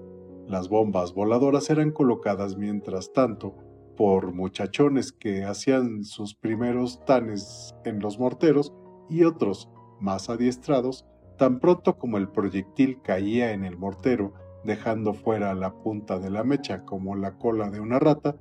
Las 0.47 0.69
bombas 0.69 1.13
voladoras 1.13 1.69
eran 1.69 1.91
colocadas 1.91 2.57
mientras 2.57 3.11
tanto 3.13 3.55
por 3.97 4.33
muchachones 4.33 5.11
que 5.11 5.43
hacían 5.43 6.03
sus 6.03 6.35
primeros 6.35 7.03
tanes 7.05 7.75
en 7.85 7.99
los 7.99 8.19
morteros 8.19 8.73
y 9.09 9.23
otros, 9.23 9.69
más 9.99 10.29
adiestrados, 10.29 11.05
tan 11.41 11.59
pronto 11.59 11.97
como 11.97 12.19
el 12.19 12.27
proyectil 12.27 13.01
caía 13.01 13.51
en 13.51 13.65
el 13.65 13.75
mortero, 13.75 14.31
dejando 14.63 15.15
fuera 15.15 15.55
la 15.55 15.73
punta 15.73 16.19
de 16.19 16.29
la 16.29 16.43
mecha 16.43 16.85
como 16.85 17.15
la 17.15 17.39
cola 17.39 17.71
de 17.71 17.79
una 17.79 17.97
rata, 17.97 18.35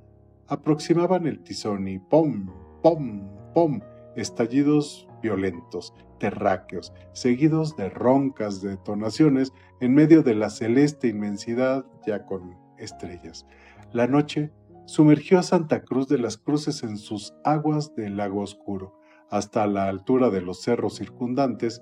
aproximaban 0.47 1.25
el 1.25 1.41
tizón 1.41 1.87
y 1.87 1.97
¡pom! 1.97 2.51
¡pom! 2.83 3.27
¡pom! 3.55 3.79
estallidos 4.15 5.07
violentos, 5.19 5.95
terráqueos, 6.19 6.93
seguidos 7.11 7.75
de 7.75 7.89
roncas 7.89 8.61
detonaciones 8.61 9.51
en 9.79 9.95
medio 9.95 10.21
de 10.21 10.35
la 10.35 10.51
celeste 10.51 11.07
inmensidad 11.07 11.83
ya 12.05 12.27
con 12.27 12.55
estrellas. 12.77 13.47
La 13.93 14.05
noche 14.05 14.51
sumergió 14.85 15.39
a 15.39 15.43
Santa 15.43 15.81
Cruz 15.81 16.07
de 16.07 16.19
las 16.19 16.37
Cruces 16.37 16.83
en 16.83 16.99
sus 16.99 17.33
aguas 17.43 17.95
del 17.95 18.17
lago 18.17 18.41
oscuro, 18.41 18.95
hasta 19.31 19.65
la 19.65 19.87
altura 19.87 20.29
de 20.29 20.41
los 20.41 20.61
cerros 20.61 20.97
circundantes, 20.97 21.81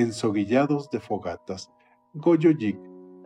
ensoguillados 0.00 0.90
de 0.90 1.00
fogatas. 1.00 1.70
Goyoyic, 2.14 2.78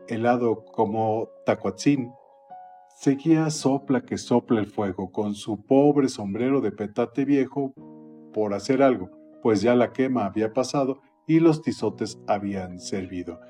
helado 0.09 0.64
como 0.72 1.28
Tacuatzin, 1.44 2.12
seguía 2.96 3.50
sopla 3.50 4.02
que 4.02 4.18
sopla 4.18 4.61
el 4.61 4.66
fuego 4.66 5.12
con 5.12 5.35
su 5.35 5.64
pobre 5.64 6.09
sombrero 6.09 6.61
de 6.61 6.72
petate 6.72 7.24
viejo 7.24 7.72
por 8.33 8.54
hacer 8.54 8.83
algo, 8.83 9.11
pues 9.42 9.62
ya 9.62 9.74
la 9.74 9.92
quema 9.92 10.26
había 10.26 10.52
pasado 10.52 11.00
y 11.26 11.40
los 11.40 11.62
tizotes 11.62 12.18
habían 12.26 12.81
servido. 12.81 13.40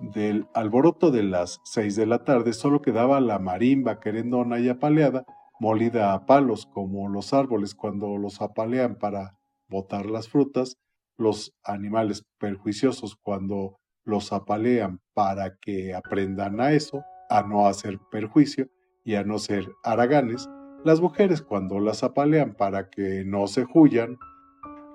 Del 0.00 0.46
alboroto 0.54 1.10
de 1.10 1.22
las 1.22 1.60
seis 1.64 1.94
de 1.94 2.06
la 2.06 2.24
tarde 2.24 2.52
solo 2.52 2.80
quedaba 2.80 3.20
la 3.20 3.38
marimba 3.38 4.00
querendona 4.00 4.58
y 4.58 4.68
apaleada, 4.68 5.24
molida 5.60 6.14
a 6.14 6.24
palos 6.26 6.66
como 6.66 7.08
los 7.08 7.34
árboles 7.34 7.74
cuando 7.74 8.16
los 8.16 8.40
apalean 8.40 8.96
para 8.96 9.38
botar 9.68 10.06
las 10.06 10.28
frutas, 10.28 10.78
los 11.20 11.54
animales 11.64 12.24
perjuiciosos 12.38 13.14
cuando 13.14 13.78
los 14.04 14.32
apalean 14.32 15.00
para 15.12 15.56
que 15.58 15.94
aprendan 15.94 16.60
a 16.60 16.72
eso, 16.72 17.04
a 17.28 17.42
no 17.42 17.66
hacer 17.66 17.98
perjuicio 18.10 18.68
y 19.04 19.14
a 19.14 19.22
no 19.22 19.38
ser 19.38 19.68
haraganes, 19.84 20.48
las 20.82 21.00
mujeres 21.00 21.42
cuando 21.42 21.78
las 21.78 22.02
apalean 22.02 22.54
para 22.54 22.88
que 22.88 23.22
no 23.24 23.46
se 23.46 23.66
huyan, 23.74 24.18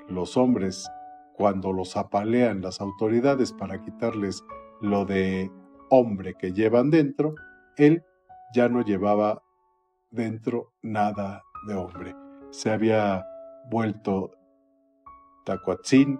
los 0.09 0.35
hombres 0.35 0.89
cuando 1.35 1.71
los 1.71 1.95
apalean 1.95 2.61
las 2.61 2.81
autoridades 2.81 3.53
para 3.53 3.81
quitarles 3.81 4.43
lo 4.81 5.05
de 5.05 5.51
hombre 5.91 6.33
que 6.33 6.51
llevan 6.51 6.89
dentro, 6.89 7.35
él 7.77 8.03
ya 8.53 8.67
no 8.67 8.81
llevaba 8.81 9.43
dentro 10.09 10.73
nada 10.81 11.43
de 11.67 11.75
hombre. 11.75 12.15
Se 12.49 12.71
había 12.71 13.23
vuelto 13.69 14.31
tacuatzin, 15.45 16.19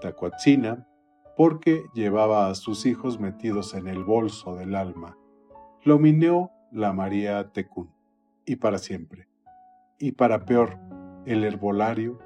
tacuatzina, 0.00 0.88
porque 1.36 1.84
llevaba 1.94 2.48
a 2.48 2.54
sus 2.54 2.86
hijos 2.86 3.20
metidos 3.20 3.74
en 3.74 3.86
el 3.86 4.02
bolso 4.02 4.56
del 4.56 4.74
alma. 4.74 5.16
Lo 5.82 5.98
mineó 5.98 6.50
la 6.72 6.92
María 6.92 7.52
Tecún, 7.52 7.92
y 8.44 8.56
para 8.56 8.78
siempre. 8.78 9.28
Y 9.98 10.12
para 10.12 10.44
peor, 10.44 10.78
el 11.26 11.44
herbolario 11.44 12.18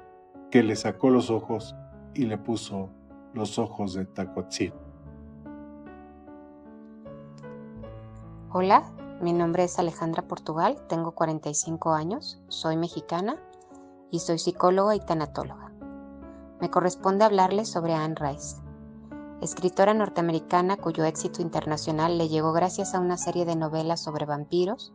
que 0.49 0.63
le 0.63 0.75
sacó 0.75 1.09
los 1.09 1.29
ojos 1.29 1.75
y 2.13 2.25
le 2.25 2.37
puso 2.37 2.89
los 3.33 3.59
ojos 3.59 3.93
de 3.93 4.05
tacuatzin. 4.05 4.73
Hola, 8.53 8.83
mi 9.21 9.33
nombre 9.33 9.63
es 9.63 9.79
Alejandra 9.79 10.23
Portugal, 10.23 10.77
tengo 10.87 11.11
45 11.11 11.93
años, 11.93 12.41
soy 12.49 12.75
mexicana 12.75 13.37
y 14.09 14.19
soy 14.19 14.39
psicóloga 14.39 14.95
y 14.95 14.99
tanatóloga. 14.99 15.70
Me 16.61 16.69
corresponde 16.69 17.25
hablarles 17.25 17.69
sobre 17.69 17.95
Anne 17.95 18.15
Rice, 18.19 18.57
escritora 19.41 19.95
norteamericana 19.95 20.77
cuyo 20.77 21.05
éxito 21.05 21.41
internacional 21.41 22.19
le 22.19 22.29
llegó 22.29 22.53
gracias 22.53 22.93
a 22.93 22.99
una 22.99 23.17
serie 23.17 23.45
de 23.45 23.55
novelas 23.55 24.03
sobre 24.03 24.27
vampiros 24.27 24.93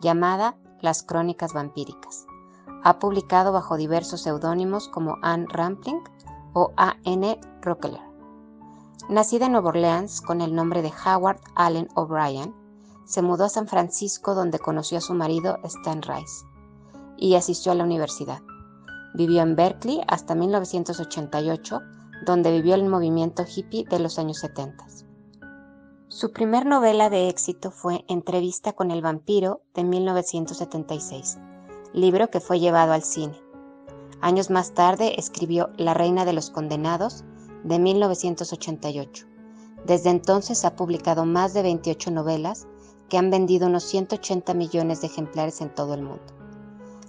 llamada 0.00 0.56
Las 0.80 1.02
Crónicas 1.02 1.52
Vampíricas. 1.52 2.24
Ha 2.82 2.98
publicado 2.98 3.52
bajo 3.52 3.76
diversos 3.76 4.22
seudónimos 4.22 4.88
como 4.88 5.18
Anne 5.20 5.46
Rampling 5.50 6.00
o 6.54 6.72
A.N. 6.78 7.38
Rockler. 7.60 8.00
Nacida 9.10 9.46
en 9.46 9.52
Nueva 9.52 9.68
Orleans 9.68 10.22
con 10.22 10.40
el 10.40 10.54
nombre 10.54 10.80
de 10.80 10.92
Howard 11.04 11.40
Allen 11.54 11.88
O'Brien, 11.94 12.54
se 13.04 13.20
mudó 13.20 13.44
a 13.44 13.50
San 13.50 13.68
Francisco 13.68 14.34
donde 14.34 14.58
conoció 14.58 14.96
a 14.96 15.02
su 15.02 15.12
marido 15.12 15.58
Stan 15.64 16.00
Rice 16.00 16.46
y 17.18 17.34
asistió 17.34 17.72
a 17.72 17.74
la 17.74 17.84
universidad. 17.84 18.40
Vivió 19.14 19.42
en 19.42 19.56
Berkeley 19.56 20.00
hasta 20.08 20.34
1988, 20.34 21.80
donde 22.24 22.52
vivió 22.52 22.74
el 22.74 22.84
movimiento 22.84 23.44
hippie 23.44 23.84
de 23.84 23.98
los 23.98 24.18
años 24.18 24.38
70. 24.38 24.86
Su 26.08 26.32
primer 26.32 26.66
novela 26.66 27.08
de 27.08 27.28
éxito 27.28 27.70
fue 27.70 28.04
Entrevista 28.06 28.72
con 28.74 28.90
el 28.90 29.00
vampiro 29.00 29.62
de 29.74 29.82
1976, 29.82 31.38
libro 31.94 32.28
que 32.28 32.40
fue 32.40 32.60
llevado 32.60 32.92
al 32.92 33.02
cine. 33.02 33.40
Años 34.20 34.50
más 34.50 34.72
tarde 34.72 35.18
escribió 35.18 35.70
La 35.76 35.94
reina 35.94 36.24
de 36.24 36.32
los 36.32 36.50
condenados 36.50 37.24
de 37.64 37.78
1988. 37.78 39.26
Desde 39.86 40.10
entonces 40.10 40.64
ha 40.64 40.76
publicado 40.76 41.24
más 41.24 41.54
de 41.54 41.62
28 41.62 42.10
novelas 42.10 42.68
que 43.08 43.18
han 43.18 43.30
vendido 43.30 43.66
unos 43.66 43.84
180 43.84 44.54
millones 44.54 45.00
de 45.00 45.08
ejemplares 45.08 45.60
en 45.60 45.74
todo 45.74 45.94
el 45.94 46.02
mundo. 46.02 46.41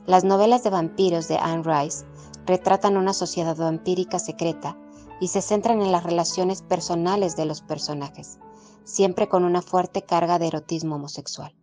Las 0.05 0.23
novelas 0.23 0.63
de 0.63 0.69
vampiros 0.69 1.27
de 1.27 1.37
Anne 1.37 1.63
Rice 1.63 2.05
retratan 2.45 2.97
una 2.97 3.13
sociedad 3.13 3.55
vampírica 3.55 4.19
secreta 4.19 4.77
y 5.19 5.29
se 5.29 5.41
centran 5.41 5.81
en 5.81 5.91
las 5.91 6.03
relaciones 6.03 6.61
personales 6.61 7.35
de 7.35 7.45
los 7.45 7.61
personajes, 7.61 8.39
siempre 8.83 9.29
con 9.29 9.45
una 9.45 9.61
fuerte 9.61 10.01
carga 10.01 10.39
de 10.39 10.47
erotismo 10.47 10.95
homosexual. 10.95 11.55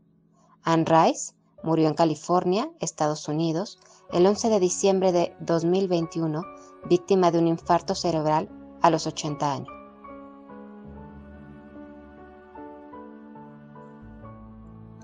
Anne 0.62 0.84
Rice 0.86 1.34
Murió 1.62 1.88
en 1.88 1.94
California, 1.94 2.70
Estados 2.80 3.28
Unidos, 3.28 3.78
el 4.12 4.26
11 4.26 4.48
de 4.48 4.60
diciembre 4.60 5.12
de 5.12 5.36
2021, 5.40 6.42
víctima 6.88 7.30
de 7.30 7.38
un 7.38 7.48
infarto 7.48 7.94
cerebral 7.94 8.48
a 8.80 8.88
los 8.88 9.06
80 9.06 9.52
años. 9.52 9.68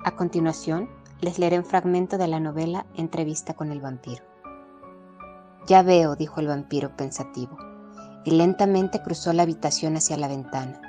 A 0.02 0.16
continuación, 0.16 0.88
les 1.20 1.38
leeré 1.38 1.58
un 1.58 1.64
fragmento 1.64 2.18
de 2.18 2.28
la 2.28 2.40
novela 2.40 2.86
Entrevista 2.94 3.54
con 3.54 3.72
el 3.72 3.80
vampiro. 3.80 4.22
Ya 5.66 5.82
veo, 5.82 6.14
dijo 6.14 6.40
el 6.40 6.48
vampiro 6.48 6.96
pensativo, 6.96 7.56
y 8.24 8.32
lentamente 8.32 9.02
cruzó 9.02 9.32
la 9.32 9.42
habitación 9.44 9.96
hacia 9.96 10.16
la 10.16 10.28
ventana. 10.28 10.80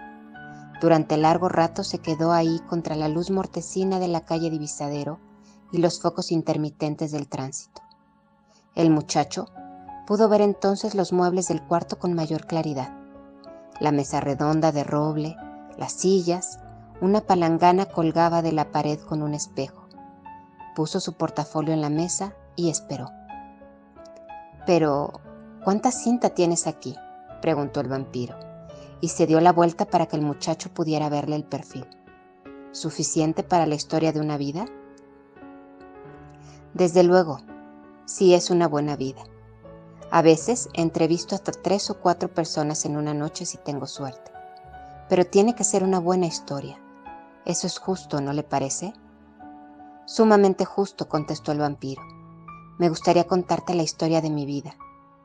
Durante 0.82 1.18
largo 1.18 1.50
rato 1.50 1.84
se 1.84 2.00
quedó 2.00 2.32
ahí 2.32 2.60
contra 2.68 2.96
la 2.96 3.08
luz 3.08 3.32
mortecina 3.32 4.00
de 4.00 4.08
la 4.08 4.22
calle 4.22 4.50
Divisadero 4.50 5.20
y 5.72 5.80
los 5.80 6.02
focos 6.02 6.32
intermitentes 6.32 7.12
del 7.12 7.28
tránsito. 7.28 7.82
El 8.76 8.92
muchacho 8.92 9.48
pudo 10.06 10.30
ver 10.30 10.42
entonces 10.42 10.94
los 10.94 11.14
muebles 11.14 11.48
del 11.48 11.64
cuarto 11.64 11.98
con 11.98 12.14
mayor 12.14 12.46
claridad. 12.46 12.96
La 13.80 13.92
mesa 13.92 14.20
redonda 14.20 14.72
de 14.72 14.84
roble, 14.84 15.36
las 15.78 15.94
sillas, 15.94 16.60
una 17.02 17.22
palangana 17.22 17.86
colgaba 17.86 18.42
de 18.42 18.52
la 18.52 18.72
pared 18.72 19.00
con 19.00 19.22
un 19.24 19.34
espejo. 19.34 19.77
Puso 20.78 21.00
su 21.00 21.14
portafolio 21.14 21.74
en 21.74 21.82
la 21.82 21.90
mesa 21.90 22.36
y 22.56 22.70
esperó. 22.70 23.10
Pero, 24.68 25.22
¿cuánta 25.64 25.90
cinta 25.90 26.30
tienes 26.30 26.68
aquí? 26.68 26.96
preguntó 27.42 27.82
el 27.82 27.88
vampiro, 27.88 28.38
y 29.02 29.08
se 29.08 29.26
dio 29.26 29.42
la 29.42 29.52
vuelta 29.52 29.86
para 29.86 30.06
que 30.06 30.18
el 30.18 30.22
muchacho 30.22 30.72
pudiera 30.72 31.10
verle 31.10 31.36
el 31.36 31.46
perfil. 31.46 31.88
¿Suficiente 32.74 33.42
para 33.42 33.66
la 33.66 33.74
historia 33.74 34.12
de 34.12 34.20
una 34.20 34.38
vida? 34.38 34.66
Desde 36.76 37.02
luego, 37.02 37.40
sí 38.06 38.36
es 38.36 38.52
una 38.52 38.68
buena 38.68 38.96
vida. 38.96 39.24
A 40.12 40.22
veces 40.22 40.70
entrevisto 40.76 41.34
hasta 41.34 41.54
tres 41.54 41.90
o 41.90 42.00
cuatro 42.00 42.32
personas 42.32 42.86
en 42.86 42.98
una 42.98 43.16
noche 43.16 43.48
si 43.48 43.58
tengo 43.58 43.88
suerte. 43.88 44.32
Pero 45.10 45.26
tiene 45.26 45.56
que 45.56 45.64
ser 45.64 45.84
una 45.84 45.98
buena 45.98 46.28
historia. 46.28 46.80
Eso 47.46 47.66
es 47.66 47.80
justo, 47.80 48.22
¿no 48.22 48.32
le 48.32 48.44
parece? 48.44 48.94
Sumamente 50.08 50.64
justo, 50.64 51.10
contestó 51.10 51.52
el 51.52 51.60
vampiro. 51.60 52.02
Me 52.78 52.88
gustaría 52.88 53.26
contarte 53.26 53.76
la 53.76 53.84
historia 53.84 54.22
de 54.22 54.30
mi 54.30 54.46
vida. 54.46 54.78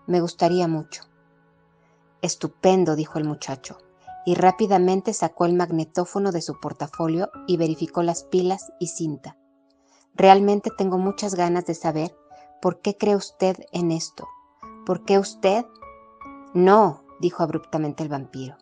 Me 0.08 0.20
gustaría 0.20 0.66
mucho. 0.66 1.04
Estupendo, 2.20 2.96
dijo 2.96 3.20
el 3.20 3.24
muchacho, 3.24 3.78
y 4.26 4.34
rápidamente 4.34 5.14
sacó 5.14 5.46
el 5.46 5.54
magnetófono 5.54 6.32
de 6.32 6.42
su 6.42 6.58
portafolio 6.58 7.30
y 7.46 7.58
verificó 7.58 8.02
las 8.02 8.24
pilas 8.24 8.72
y 8.80 8.88
cinta. 8.88 9.36
Realmente 10.16 10.70
tengo 10.76 10.98
muchas 10.98 11.36
ganas 11.36 11.64
de 11.64 11.74
saber 11.74 12.16
por 12.60 12.80
qué 12.80 12.96
cree 12.96 13.14
usted 13.14 13.56
en 13.70 13.92
esto. 13.92 14.26
¿Por 14.84 15.04
qué 15.04 15.20
usted? 15.20 15.64
No, 16.54 17.04
dijo 17.20 17.44
abruptamente 17.44 18.02
el 18.02 18.08
vampiro. 18.08 18.56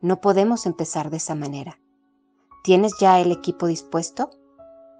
No 0.00 0.20
podemos 0.20 0.66
empezar 0.66 1.10
de 1.10 1.16
esa 1.16 1.34
manera. 1.34 1.80
¿Tienes 2.62 2.92
ya 3.00 3.18
el 3.18 3.32
equipo 3.32 3.66
dispuesto? 3.66 4.30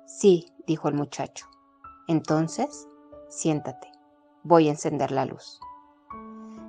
Sí, 0.06 0.52
dijo 0.66 0.88
el 0.88 0.94
muchacho. 0.94 1.46
Entonces, 2.08 2.86
siéntate. 3.28 3.90
Voy 4.42 4.68
a 4.68 4.72
encender 4.72 5.10
la 5.10 5.24
luz. 5.24 5.58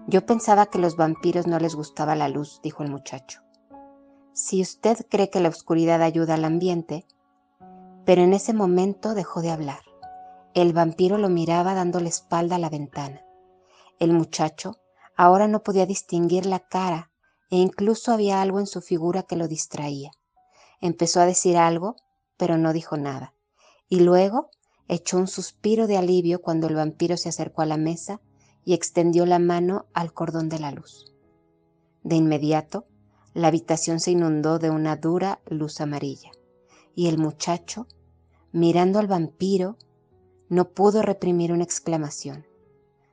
Yo 0.07 0.25
pensaba 0.25 0.67
que 0.67 0.79
los 0.79 0.95
vampiros 0.95 1.47
no 1.47 1.59
les 1.59 1.75
gustaba 1.75 2.15
la 2.15 2.29
luz, 2.29 2.61
dijo 2.63 2.83
el 2.83 2.91
muchacho. 2.91 3.41
Si 4.33 4.61
usted 4.61 5.05
cree 5.09 5.29
que 5.29 5.39
la 5.39 5.49
oscuridad 5.49 6.01
ayuda 6.01 6.35
al 6.35 6.45
ambiente, 6.45 7.05
pero 8.05 8.21
en 8.21 8.33
ese 8.33 8.53
momento 8.53 9.13
dejó 9.13 9.41
de 9.41 9.51
hablar. 9.51 9.81
El 10.53 10.73
vampiro 10.73 11.17
lo 11.17 11.29
miraba 11.29 11.73
dando 11.73 11.99
la 11.99 12.09
espalda 12.09 12.55
a 12.55 12.59
la 12.59 12.69
ventana. 12.69 13.25
El 13.99 14.13
muchacho 14.13 14.77
ahora 15.17 15.47
no 15.47 15.63
podía 15.63 15.85
distinguir 15.85 16.45
la 16.45 16.59
cara 16.59 17.11
e 17.49 17.57
incluso 17.57 18.11
había 18.11 18.41
algo 18.41 18.59
en 18.59 18.67
su 18.67 18.81
figura 18.81 19.23
que 19.23 19.35
lo 19.35 19.47
distraía. 19.47 20.11
Empezó 20.81 21.19
a 21.19 21.25
decir 21.25 21.57
algo, 21.57 21.95
pero 22.37 22.57
no 22.57 22.73
dijo 22.73 22.97
nada. 22.97 23.33
Y 23.89 23.99
luego 23.99 24.49
echó 24.87 25.17
un 25.17 25.27
suspiro 25.27 25.87
de 25.87 25.97
alivio 25.97 26.41
cuando 26.41 26.67
el 26.67 26.75
vampiro 26.75 27.17
se 27.17 27.29
acercó 27.29 27.61
a 27.61 27.65
la 27.65 27.77
mesa 27.77 28.21
y 28.63 28.73
extendió 28.73 29.25
la 29.25 29.39
mano 29.39 29.85
al 29.93 30.13
cordón 30.13 30.49
de 30.49 30.59
la 30.59 30.71
luz. 30.71 31.13
De 32.03 32.15
inmediato, 32.15 32.85
la 33.33 33.47
habitación 33.47 33.99
se 33.99 34.11
inundó 34.11 34.59
de 34.59 34.69
una 34.69 34.95
dura 34.95 35.41
luz 35.47 35.81
amarilla, 35.81 36.31
y 36.95 37.07
el 37.07 37.17
muchacho, 37.17 37.87
mirando 38.51 38.99
al 38.99 39.07
vampiro, 39.07 39.77
no 40.49 40.69
pudo 40.69 41.01
reprimir 41.01 41.51
una 41.51 41.63
exclamación. 41.63 42.45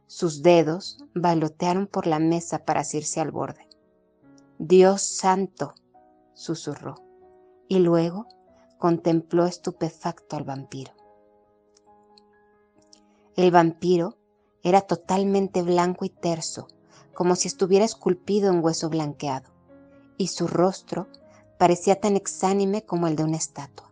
Sus 0.07 0.43
dedos 0.43 0.99
bailotearon 1.15 1.87
por 1.87 2.07
la 2.07 2.19
mesa 2.19 2.65
para 2.65 2.81
asirse 2.81 3.21
al 3.21 3.31
borde. 3.31 3.67
Dios 4.59 5.03
santo, 5.03 5.75
susurró, 6.35 7.03
y 7.67 7.79
luego 7.79 8.29
contempló 8.83 9.47
estupefacto 9.47 10.35
al 10.35 10.42
vampiro. 10.42 10.90
El 13.37 13.53
vampiro 13.53 14.18
era 14.64 14.81
totalmente 14.81 15.62
blanco 15.62 16.05
y 16.05 16.09
terso, 16.09 16.66
como 17.14 17.37
si 17.37 17.47
estuviera 17.47 17.85
esculpido 17.85 18.51
en 18.51 18.59
hueso 18.59 18.90
blanqueado, 18.90 19.53
y 20.16 20.27
su 20.27 20.49
rostro 20.49 21.07
parecía 21.61 22.01
tan 22.01 22.16
exánime 22.16 22.85
como 22.85 23.07
el 23.07 23.14
de 23.14 23.23
una 23.23 23.37
estatua, 23.37 23.88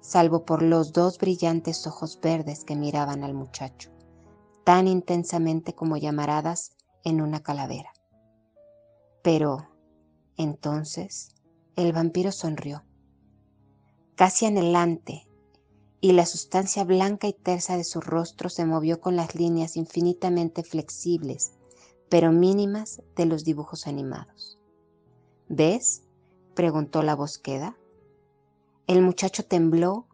salvo 0.00 0.44
por 0.44 0.62
los 0.62 0.92
dos 0.92 1.18
brillantes 1.18 1.86
ojos 1.86 2.18
verdes 2.20 2.64
que 2.64 2.74
miraban 2.74 3.22
al 3.22 3.34
muchacho, 3.34 3.92
tan 4.64 4.88
intensamente 4.88 5.76
como 5.76 5.96
llamaradas 5.96 6.72
en 7.04 7.20
una 7.20 7.44
calavera. 7.44 7.92
Pero, 9.22 9.68
entonces, 10.36 11.36
el 11.76 11.92
vampiro 11.92 12.32
sonrió, 12.32 12.82
casi 14.18 14.46
anhelante 14.46 15.28
y 16.00 16.10
la 16.10 16.26
sustancia 16.26 16.82
blanca 16.82 17.28
y 17.28 17.32
tersa 17.32 17.76
de 17.76 17.84
su 17.84 18.00
rostro 18.00 18.48
se 18.48 18.66
movió 18.66 19.00
con 19.00 19.14
las 19.14 19.36
líneas 19.36 19.76
infinitamente 19.76 20.64
flexibles, 20.64 21.52
pero 22.08 22.32
mínimas 22.32 23.00
de 23.14 23.26
los 23.26 23.44
dibujos 23.44 23.86
animados. 23.86 24.58
¿Ves? 25.48 26.02
preguntó 26.56 27.04
la 27.04 27.14
bosqueda. 27.14 27.78
El 28.88 29.02
muchacho 29.02 29.44
tembló 29.44 30.08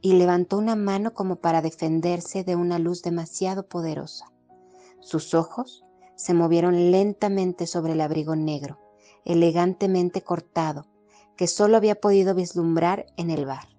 y 0.00 0.14
levantó 0.14 0.58
una 0.58 0.74
mano 0.74 1.14
como 1.14 1.36
para 1.36 1.62
defenderse 1.62 2.42
de 2.42 2.56
una 2.56 2.80
luz 2.80 3.02
demasiado 3.02 3.68
poderosa. 3.68 4.32
Sus 4.98 5.34
ojos 5.34 5.84
se 6.16 6.34
movieron 6.34 6.90
lentamente 6.90 7.68
sobre 7.68 7.92
el 7.92 8.00
abrigo 8.00 8.34
negro, 8.34 8.80
elegantemente 9.24 10.22
cortado, 10.22 10.88
que 11.36 11.46
solo 11.46 11.76
había 11.76 12.00
podido 12.00 12.34
vislumbrar 12.34 13.06
en 13.16 13.30
el 13.30 13.46
bar 13.46 13.76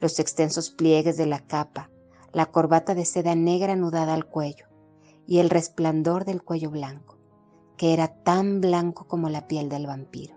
los 0.00 0.18
extensos 0.18 0.70
pliegues 0.70 1.16
de 1.16 1.26
la 1.26 1.40
capa, 1.40 1.90
la 2.32 2.46
corbata 2.46 2.94
de 2.94 3.04
seda 3.04 3.34
negra 3.34 3.72
anudada 3.72 4.14
al 4.14 4.26
cuello 4.26 4.66
y 5.26 5.38
el 5.38 5.50
resplandor 5.50 6.24
del 6.24 6.42
cuello 6.42 6.70
blanco, 6.70 7.18
que 7.76 7.92
era 7.92 8.08
tan 8.22 8.60
blanco 8.60 9.06
como 9.08 9.28
la 9.28 9.46
piel 9.48 9.68
del 9.68 9.86
vampiro. 9.86 10.34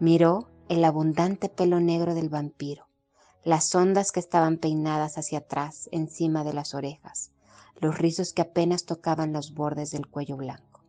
Miró 0.00 0.48
el 0.68 0.84
abundante 0.84 1.48
pelo 1.48 1.80
negro 1.80 2.14
del 2.14 2.28
vampiro, 2.28 2.88
las 3.44 3.72
ondas 3.74 4.10
que 4.10 4.20
estaban 4.20 4.58
peinadas 4.58 5.16
hacia 5.16 5.38
atrás 5.38 5.88
encima 5.92 6.42
de 6.42 6.52
las 6.52 6.74
orejas, 6.74 7.30
los 7.80 7.98
rizos 7.98 8.32
que 8.32 8.42
apenas 8.42 8.84
tocaban 8.84 9.32
los 9.32 9.54
bordes 9.54 9.92
del 9.92 10.08
cuello 10.08 10.36
blanco. 10.36 10.82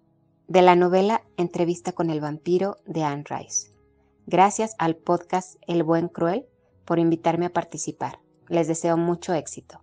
De 0.48 0.62
la 0.62 0.76
novela 0.76 1.24
Entrevista 1.36 1.92
con 1.92 2.10
el 2.10 2.22
vampiro 2.22 2.78
de 2.86 3.04
Anne 3.04 3.26
Rice. 3.30 3.77
Gracias 4.30 4.76
al 4.78 4.98
podcast 4.98 5.56
El 5.68 5.84
Buen 5.84 6.10
Cruel 6.10 6.48
por 6.84 7.00
invitarme 7.00 7.46
a 7.46 7.54
participar. 7.54 8.20
Les 8.50 8.68
deseo 8.68 8.98
mucho 8.98 9.34
éxito. 9.34 9.80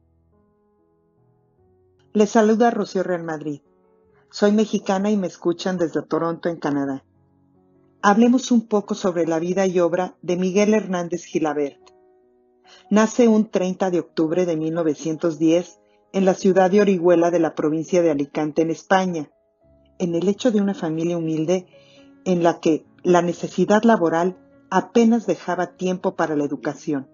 Les 2.12 2.28
saluda 2.28 2.70
Rocío 2.70 3.02
Real 3.02 3.22
Madrid. 3.22 3.62
Soy 4.30 4.52
mexicana 4.52 5.10
y 5.10 5.16
me 5.16 5.28
escuchan 5.28 5.78
desde 5.78 6.02
Toronto, 6.02 6.50
en 6.50 6.56
Canadá. 6.56 7.06
Hablemos 8.02 8.50
un 8.50 8.68
poco 8.68 8.94
sobre 8.94 9.26
la 9.26 9.38
vida 9.38 9.66
y 9.66 9.80
obra 9.80 10.14
de 10.20 10.36
Miguel 10.36 10.74
Hernández 10.74 11.24
Gilabert. 11.24 11.80
Nace 12.90 13.28
un 13.28 13.50
30 13.50 13.90
de 13.90 14.00
octubre 14.00 14.44
de 14.44 14.56
1910 14.58 15.80
en 16.12 16.26
la 16.26 16.34
ciudad 16.34 16.70
de 16.70 16.82
Orihuela 16.82 17.30
de 17.30 17.40
la 17.40 17.54
provincia 17.54 18.02
de 18.02 18.10
Alicante, 18.10 18.60
en 18.60 18.70
España, 18.70 19.30
en 19.98 20.14
el 20.14 20.28
hecho 20.28 20.50
de 20.50 20.60
una 20.60 20.74
familia 20.74 21.16
humilde 21.16 21.66
en 22.26 22.42
la 22.42 22.60
que 22.60 22.84
la 23.04 23.20
necesidad 23.20 23.82
laboral 23.84 24.38
apenas 24.70 25.26
dejaba 25.26 25.76
tiempo 25.76 26.16
para 26.16 26.36
la 26.36 26.44
educación. 26.44 27.06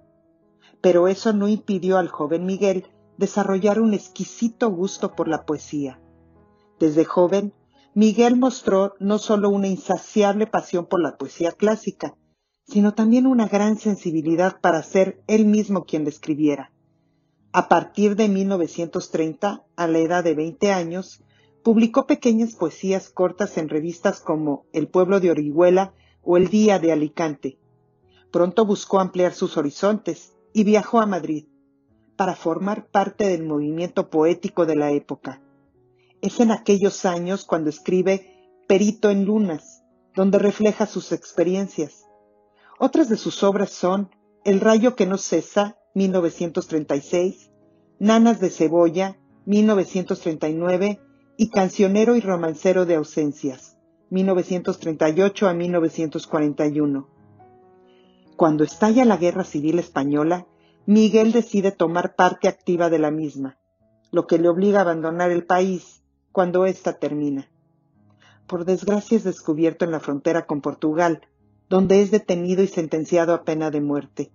Pero 0.81 1.09
eso 1.09 1.33
no 1.33 1.49
impidió 1.49 1.99
al 1.99 2.09
joven 2.09 2.47
Miguel 2.47 2.87
desarrollar 3.19 3.81
un 3.81 3.93
exquisito 3.93 4.71
gusto 4.71 5.15
por 5.15 5.29
la 5.29 5.45
poesía. 5.45 6.01
Desde 6.79 7.05
joven, 7.05 7.53
Miguel 7.93 8.37
mostró 8.37 8.95
no 9.01 9.19
solo 9.19 9.51
una 9.51 9.67
insaciable 9.67 10.47
pasión 10.47 10.87
por 10.87 11.03
la 11.03 11.19
poesía 11.19 11.53
clásica, 11.53 12.15
sino 12.67 12.95
también 12.95 13.27
una 13.27 13.49
gran 13.49 13.77
sensibilidad 13.77 14.61
para 14.61 14.83
ser 14.85 15.23
él 15.27 15.45
mismo 15.45 15.85
quien 15.85 16.05
la 16.05 16.11
escribiera. 16.11 16.73
A 17.53 17.69
partir 17.69 18.15
de 18.15 18.29
1930, 18.29 19.67
a 19.75 19.87
la 19.89 19.99
edad 19.99 20.23
de 20.23 20.35
20 20.35 20.73
años, 20.73 21.25
publicó 21.63 22.07
pequeñas 22.07 22.55
poesías 22.55 23.11
cortas 23.11 23.59
en 23.59 23.69
revistas 23.69 24.21
como 24.21 24.67
El 24.73 24.89
Pueblo 24.89 25.21
de 25.21 25.31
Orihuela 25.31 25.95
o 26.23 26.37
El 26.37 26.49
Día 26.49 26.79
de 26.79 26.93
Alicante. 26.93 27.59
Pronto 28.31 28.65
buscó 28.65 29.01
ampliar 29.01 29.35
sus 29.35 29.57
horizontes 29.57 30.35
y 30.53 30.65
viajó 30.65 31.01
a 31.01 31.07
Madrid 31.07 31.47
para 32.17 32.35
formar 32.35 32.87
parte 32.87 33.29
del 33.29 33.45
movimiento 33.45 34.11
poético 34.11 34.67
de 34.67 34.77
la 34.77 34.91
época. 34.93 35.41
Es 36.21 36.41
en 36.41 36.51
aquellos 36.51 37.05
años 37.05 37.45
cuando 37.45 37.71
escribe 37.71 38.37
Perito 38.69 39.11
en 39.11 39.25
Lunas, 39.25 39.83
donde 40.15 40.39
refleja 40.39 40.87
sus 40.87 41.13
experiencias. 41.13 42.07
Otras 42.79 43.09
de 43.09 43.17
sus 43.17 43.43
obras 43.43 43.71
son 43.71 44.11
El 44.45 44.61
rayo 44.61 44.97
que 44.97 45.07
no 45.07 45.19
cesa, 45.19 45.79
1936, 45.95 47.51
Nanas 47.99 48.41
de 48.41 48.51
cebolla, 48.51 49.19
1939, 49.47 51.01
y 51.43 51.49
Cancionero 51.49 52.17
y 52.17 52.21
romancero 52.21 52.85
de 52.85 52.97
ausencias, 52.97 53.79
1938 54.11 55.49
a 55.49 55.55
1941. 55.55 57.09
Cuando 58.37 58.63
estalla 58.63 59.07
la 59.07 59.17
Guerra 59.17 59.45
Civil 59.45 59.79
Española, 59.79 60.47
Miguel 60.85 61.33
decide 61.33 61.73
tomar 61.73 62.15
parte 62.15 62.47
activa 62.47 62.91
de 62.91 62.99
la 62.99 63.11
misma, 63.11 63.57
lo 64.11 64.27
que 64.27 64.39
le 64.39 64.51
obliga 64.51 64.81
a 64.81 64.83
abandonar 64.83 65.31
el 65.31 65.47
país 65.47 66.03
cuando 66.31 66.67
ésta 66.67 66.99
termina. 66.99 67.51
Por 68.47 68.67
desgracia 68.67 69.17
es 69.17 69.25
descubierto 69.25 69.87
en 69.87 69.93
la 69.93 70.01
frontera 70.01 70.45
con 70.45 70.61
Portugal, 70.61 71.23
donde 71.71 72.03
es 72.03 72.11
detenido 72.11 72.63
y 72.63 72.67
sentenciado 72.67 73.33
a 73.33 73.45
pena 73.45 73.71
de 73.71 73.81
muerte. 73.81 74.31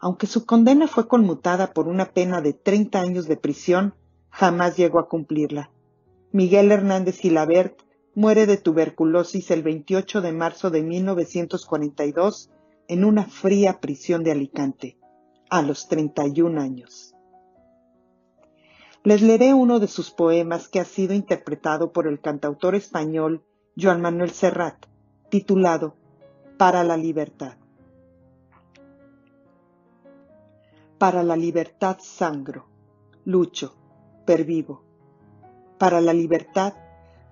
Aunque 0.00 0.28
su 0.28 0.46
condena 0.46 0.86
fue 0.86 1.08
conmutada 1.08 1.72
por 1.72 1.88
una 1.88 2.12
pena 2.12 2.40
de 2.40 2.52
30 2.52 3.00
años 3.00 3.26
de 3.26 3.36
prisión, 3.36 3.94
jamás 4.30 4.76
llegó 4.76 5.00
a 5.00 5.08
cumplirla. 5.08 5.72
Miguel 6.32 6.70
Hernández 6.70 7.18
Gilabert 7.18 7.82
muere 8.14 8.46
de 8.46 8.56
tuberculosis 8.56 9.50
el 9.50 9.64
28 9.64 10.20
de 10.20 10.32
marzo 10.32 10.70
de 10.70 10.82
1942 10.82 12.50
en 12.86 13.04
una 13.04 13.24
fría 13.24 13.80
prisión 13.80 14.22
de 14.22 14.30
Alicante, 14.30 14.96
a 15.48 15.62
los 15.62 15.88
31 15.88 16.60
años. 16.60 17.16
Les 19.02 19.22
leeré 19.22 19.54
uno 19.54 19.80
de 19.80 19.88
sus 19.88 20.12
poemas 20.12 20.68
que 20.68 20.78
ha 20.78 20.84
sido 20.84 21.14
interpretado 21.14 21.92
por 21.92 22.06
el 22.06 22.20
cantautor 22.20 22.76
español 22.76 23.42
Joan 23.76 24.00
Manuel 24.00 24.30
Serrat, 24.30 24.86
titulado 25.30 25.96
Para 26.58 26.84
la 26.84 26.96
libertad. 26.96 27.56
Para 30.98 31.24
la 31.24 31.34
libertad 31.34 31.96
sangro, 32.00 32.68
lucho, 33.24 33.74
pervivo. 34.26 34.89
Para 35.80 36.02
la 36.02 36.12
libertad, 36.12 36.74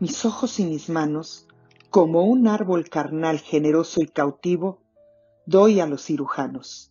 mis 0.00 0.24
ojos 0.24 0.58
y 0.58 0.64
mis 0.64 0.88
manos, 0.88 1.46
como 1.90 2.24
un 2.24 2.48
árbol 2.48 2.88
carnal 2.88 3.40
generoso 3.40 4.00
y 4.00 4.06
cautivo, 4.06 4.80
doy 5.44 5.80
a 5.80 5.86
los 5.86 6.06
cirujanos. 6.06 6.90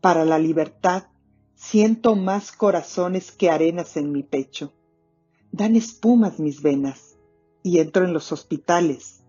Para 0.00 0.24
la 0.24 0.38
libertad, 0.38 1.08
siento 1.54 2.16
más 2.16 2.50
corazones 2.50 3.30
que 3.30 3.50
arenas 3.50 3.98
en 3.98 4.10
mi 4.10 4.22
pecho. 4.22 4.72
Dan 5.52 5.76
espumas 5.76 6.40
mis 6.40 6.62
venas, 6.62 7.18
y 7.62 7.80
entro 7.80 8.06
en 8.06 8.14
los 8.14 8.32
hospitales, 8.32 9.22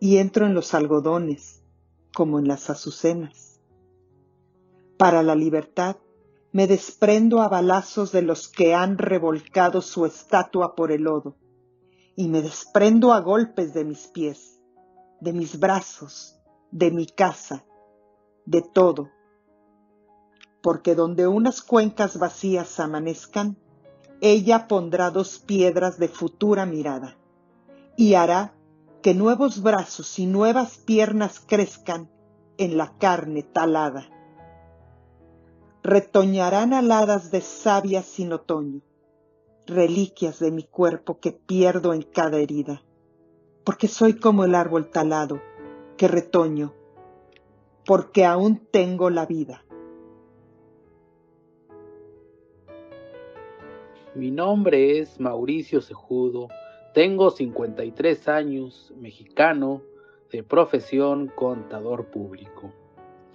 y 0.00 0.18
entro 0.18 0.44
en 0.44 0.52
los 0.52 0.74
algodones, 0.74 1.62
como 2.12 2.38
en 2.38 2.46
las 2.46 2.68
azucenas 2.68 3.50
para 5.00 5.22
la 5.22 5.34
libertad, 5.34 5.96
me 6.52 6.66
desprendo 6.66 7.42
a 7.42 7.48
balazos 7.48 8.10
de 8.10 8.22
los 8.22 8.48
que 8.48 8.74
han 8.74 8.98
revolcado 8.98 9.80
su 9.82 10.04
estatua 10.04 10.74
por 10.74 10.90
el 10.90 11.02
lodo, 11.02 11.36
y 12.16 12.28
me 12.28 12.42
desprendo 12.42 13.12
a 13.12 13.20
golpes 13.20 13.72
de 13.72 13.84
mis 13.84 14.08
pies, 14.08 14.60
de 15.20 15.32
mis 15.32 15.60
brazos, 15.60 16.40
de 16.72 16.90
mi 16.90 17.06
casa, 17.06 17.64
de 18.46 18.62
todo, 18.62 19.10
porque 20.60 20.94
donde 20.94 21.28
unas 21.28 21.62
cuencas 21.62 22.18
vacías 22.18 22.80
amanezcan, 22.80 23.56
ella 24.20 24.66
pondrá 24.66 25.10
dos 25.10 25.38
piedras 25.38 25.98
de 25.98 26.08
futura 26.08 26.66
mirada, 26.66 27.16
y 27.96 28.14
hará 28.14 28.54
que 29.02 29.14
nuevos 29.14 29.62
brazos 29.62 30.18
y 30.18 30.26
nuevas 30.26 30.78
piernas 30.78 31.40
crezcan 31.40 32.10
en 32.58 32.76
la 32.76 32.98
carne 32.98 33.42
talada 33.44 34.19
retoñarán 35.82 36.74
aladas 36.74 37.30
de 37.30 37.40
savia 37.40 38.02
sin 38.02 38.32
otoño, 38.32 38.80
reliquias 39.66 40.38
de 40.38 40.50
mi 40.50 40.64
cuerpo 40.64 41.20
que 41.20 41.32
pierdo 41.32 41.94
en 41.94 42.02
cada 42.02 42.38
herida, 42.38 42.82
porque 43.64 43.88
soy 43.88 44.14
como 44.14 44.44
el 44.44 44.54
árbol 44.54 44.90
talado 44.90 45.40
que 45.96 46.08
retoño, 46.08 46.74
porque 47.86 48.24
aún 48.24 48.66
tengo 48.70 49.10
la 49.10 49.26
vida. 49.26 49.64
Mi 54.14 54.30
nombre 54.30 54.98
es 54.98 55.18
Mauricio 55.20 55.80
Cejudo, 55.80 56.48
tengo 56.92 57.30
53 57.30 58.28
años, 58.28 58.92
mexicano, 58.96 59.82
de 60.30 60.42
profesión 60.42 61.28
contador 61.28 62.06
público. 62.06 62.72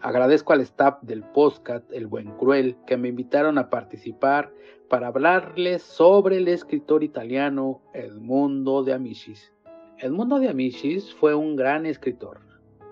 Agradezco 0.02 0.54
al 0.54 0.62
staff 0.62 1.02
del 1.02 1.24
podcast 1.24 1.92
El 1.92 2.08
Buen 2.08 2.32
Cruel 2.38 2.76
que 2.86 2.98
me 2.98 3.08
invitaron 3.10 3.58
a 3.58 3.70
participar 3.70 4.52
para 4.90 5.08
hablarles 5.08 5.82
sobre 5.82 6.38
el 6.38 6.48
escritor 6.48 7.04
italiano 7.04 7.82
Edmundo 7.94 8.84
de 8.84 8.94
Amicis. 8.94 9.52
Edmundo 9.98 10.38
de 10.40 10.50
Amicis 10.50 11.14
fue 11.16 11.34
un 11.34 11.56
gran 11.56 11.86
escritor, 11.86 12.42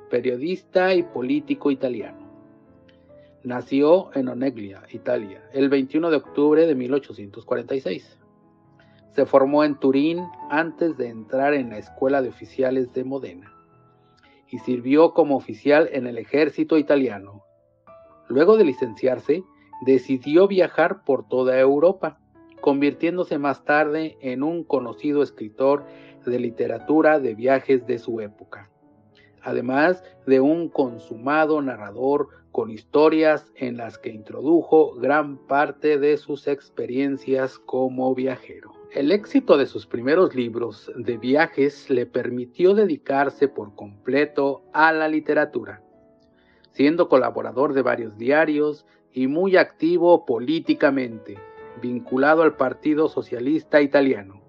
periodista 0.10 0.96
y 0.96 1.04
político 1.04 1.70
italiano. 1.70 2.32
Nació 3.44 4.10
en 4.16 4.30
Oneglia, 4.30 4.84
Italia, 4.90 5.44
el 5.52 5.70
21 5.70 6.10
de 6.10 6.18
octubre 6.18 6.66
de 6.66 6.74
1846. 6.74 8.20
Se 9.12 9.26
formó 9.26 9.64
en 9.64 9.76
Turín 9.76 10.24
antes 10.50 10.98
de 10.98 11.10
entrar 11.10 11.54
en 11.54 11.70
la 11.70 11.78
Escuela 11.78 12.22
de 12.22 12.30
Oficiales 12.30 12.92
de 12.94 13.04
Modena 13.04 13.53
y 14.54 14.60
sirvió 14.60 15.16
como 15.16 15.36
oficial 15.36 15.90
en 15.94 16.06
el 16.06 16.20
ejército 16.20 16.78
italiano. 16.78 17.44
Luego 18.28 18.56
de 18.56 18.64
licenciarse, 18.64 19.44
decidió 19.84 20.48
viajar 20.48 21.04
por 21.06 21.28
toda 21.28 21.60
Europa, 21.60 22.20
convirtiéndose 22.62 23.40
más 23.40 23.66
tarde 23.66 24.16
en 24.22 24.44
un 24.44 24.64
conocido 24.64 25.24
escritor 25.24 25.86
de 26.24 26.40
literatura 26.40 27.20
de 27.20 27.34
viajes 27.34 27.88
de 27.88 27.98
su 27.98 28.22
época, 28.22 28.70
además 29.42 30.04
de 30.28 30.40
un 30.40 30.70
consumado 30.70 31.60
narrador 31.64 32.28
con 32.52 32.70
historias 32.70 33.52
en 33.56 33.78
las 33.78 33.98
que 33.98 34.10
introdujo 34.10 34.94
gran 34.94 35.40
parte 35.48 35.98
de 35.98 36.16
sus 36.18 36.48
experiencias 36.48 37.58
como 37.58 38.14
viajero. 38.14 38.83
El 38.94 39.12
éxito 39.12 39.58
de 39.58 39.66
sus 39.66 39.88
primeros 39.88 40.36
libros 40.36 40.92
de 40.96 41.18
viajes 41.18 41.90
le 41.90 42.06
permitió 42.06 42.76
dedicarse 42.76 43.48
por 43.48 43.74
completo 43.74 44.62
a 44.72 44.94
la 44.94 45.08
literatura, 45.08 45.82
siendo 46.74 47.10
colaborador 47.10 47.74
de 47.74 47.82
varios 47.82 48.20
diarios 48.20 48.86
y 49.12 49.26
muy 49.26 49.58
activo 49.58 50.28
políticamente, 50.28 51.40
vinculado 51.82 52.44
al 52.44 52.56
Partido 52.56 53.08
Socialista 53.10 53.82
Italiano. 53.82 54.44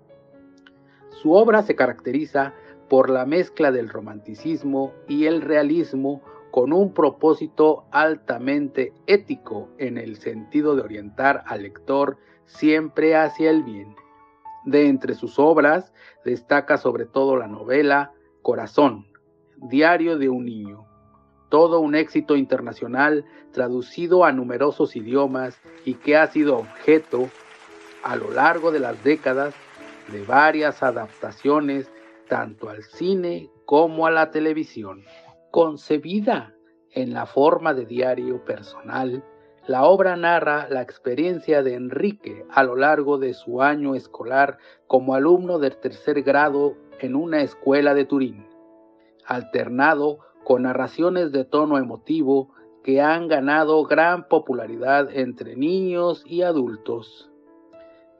Su 1.08 1.32
obra 1.32 1.62
se 1.62 1.74
caracteriza 1.74 2.52
por 2.90 3.08
la 3.08 3.24
mezcla 3.24 3.72
del 3.72 3.88
romanticismo 3.88 4.92
y 5.08 5.24
el 5.24 5.40
realismo 5.40 6.20
con 6.50 6.74
un 6.74 6.92
propósito 6.92 7.86
altamente 7.92 8.92
ético 9.06 9.70
en 9.78 9.96
el 9.96 10.16
sentido 10.16 10.76
de 10.76 10.82
orientar 10.82 11.44
al 11.46 11.62
lector 11.62 12.18
siempre 12.44 13.16
hacia 13.16 13.48
el 13.48 13.62
bien. 13.62 13.96
De 14.64 14.88
entre 14.88 15.14
sus 15.14 15.38
obras 15.38 15.92
destaca 16.24 16.78
sobre 16.78 17.04
todo 17.04 17.36
la 17.36 17.46
novela 17.46 18.12
Corazón, 18.42 19.06
Diario 19.56 20.18
de 20.18 20.28
un 20.28 20.46
Niño, 20.46 20.86
todo 21.48 21.80
un 21.80 21.94
éxito 21.94 22.36
internacional 22.36 23.24
traducido 23.52 24.24
a 24.24 24.32
numerosos 24.32 24.96
idiomas 24.96 25.60
y 25.84 25.94
que 25.94 26.16
ha 26.16 26.26
sido 26.26 26.56
objeto 26.56 27.28
a 28.02 28.16
lo 28.16 28.30
largo 28.30 28.72
de 28.72 28.80
las 28.80 29.02
décadas 29.04 29.54
de 30.10 30.22
varias 30.24 30.82
adaptaciones 30.82 31.90
tanto 32.28 32.68
al 32.68 32.82
cine 32.82 33.50
como 33.64 34.06
a 34.06 34.10
la 34.10 34.30
televisión. 34.30 35.04
Concebida 35.50 36.54
en 36.90 37.14
la 37.14 37.26
forma 37.26 37.74
de 37.74 37.86
diario 37.86 38.44
personal, 38.44 39.24
la 39.66 39.84
obra 39.84 40.14
narra 40.16 40.68
la 40.68 40.82
experiencia 40.82 41.62
de 41.62 41.74
Enrique 41.74 42.44
a 42.50 42.64
lo 42.64 42.76
largo 42.76 43.18
de 43.18 43.32
su 43.32 43.62
año 43.62 43.94
escolar 43.94 44.58
como 44.86 45.14
alumno 45.14 45.58
del 45.58 45.76
tercer 45.78 46.22
grado 46.22 46.74
en 47.00 47.16
una 47.16 47.40
escuela 47.40 47.94
de 47.94 48.04
Turín, 48.04 48.46
alternado 49.24 50.18
con 50.44 50.62
narraciones 50.62 51.32
de 51.32 51.44
tono 51.44 51.78
emotivo 51.78 52.50
que 52.82 53.00
han 53.00 53.28
ganado 53.28 53.82
gran 53.84 54.28
popularidad 54.28 55.08
entre 55.10 55.56
niños 55.56 56.22
y 56.26 56.42
adultos. 56.42 57.30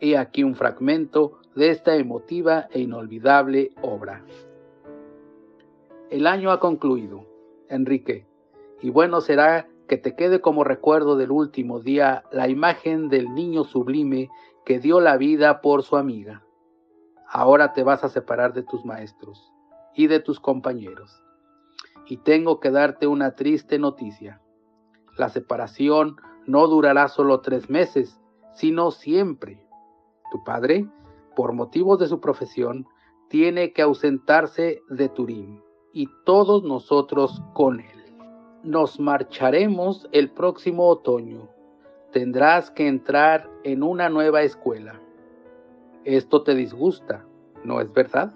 He 0.00 0.16
aquí 0.16 0.42
un 0.42 0.54
fragmento 0.54 1.40
de 1.54 1.68
esta 1.68 1.94
emotiva 1.96 2.68
e 2.70 2.80
inolvidable 2.80 3.72
obra. 3.82 4.24
El 6.10 6.26
año 6.26 6.50
ha 6.50 6.58
concluido, 6.58 7.26
Enrique, 7.68 8.26
y 8.80 8.88
bueno 8.88 9.20
será 9.20 9.68
que 9.88 9.96
te 9.96 10.14
quede 10.14 10.40
como 10.40 10.64
recuerdo 10.64 11.16
del 11.16 11.30
último 11.30 11.80
día 11.80 12.24
la 12.32 12.48
imagen 12.48 13.08
del 13.08 13.34
niño 13.34 13.64
sublime 13.64 14.30
que 14.64 14.78
dio 14.78 15.00
la 15.00 15.16
vida 15.16 15.60
por 15.60 15.82
su 15.82 15.96
amiga. 15.96 16.42
Ahora 17.28 17.72
te 17.72 17.82
vas 17.82 18.04
a 18.04 18.08
separar 18.08 18.54
de 18.54 18.62
tus 18.62 18.84
maestros 18.84 19.52
y 19.94 20.06
de 20.06 20.20
tus 20.20 20.40
compañeros. 20.40 21.22
Y 22.06 22.18
tengo 22.18 22.60
que 22.60 22.70
darte 22.70 23.06
una 23.06 23.34
triste 23.34 23.78
noticia. 23.78 24.40
La 25.16 25.28
separación 25.28 26.16
no 26.46 26.66
durará 26.66 27.08
solo 27.08 27.40
tres 27.40 27.70
meses, 27.70 28.20
sino 28.54 28.90
siempre. 28.90 29.66
Tu 30.30 30.42
padre, 30.44 30.88
por 31.36 31.52
motivos 31.52 31.98
de 31.98 32.08
su 32.08 32.20
profesión, 32.20 32.86
tiene 33.28 33.72
que 33.72 33.82
ausentarse 33.82 34.82
de 34.88 35.08
Turín 35.08 35.62
y 35.92 36.08
todos 36.24 36.62
nosotros 36.62 37.42
con 37.54 37.80
él. 37.80 38.03
Nos 38.64 38.98
marcharemos 38.98 40.08
el 40.10 40.30
próximo 40.30 40.88
otoño. 40.88 41.50
Tendrás 42.12 42.70
que 42.70 42.88
entrar 42.88 43.50
en 43.62 43.82
una 43.82 44.08
nueva 44.08 44.40
escuela. 44.40 45.02
Esto 46.04 46.44
te 46.44 46.54
disgusta, 46.54 47.26
¿no 47.62 47.82
es 47.82 47.92
verdad? 47.92 48.32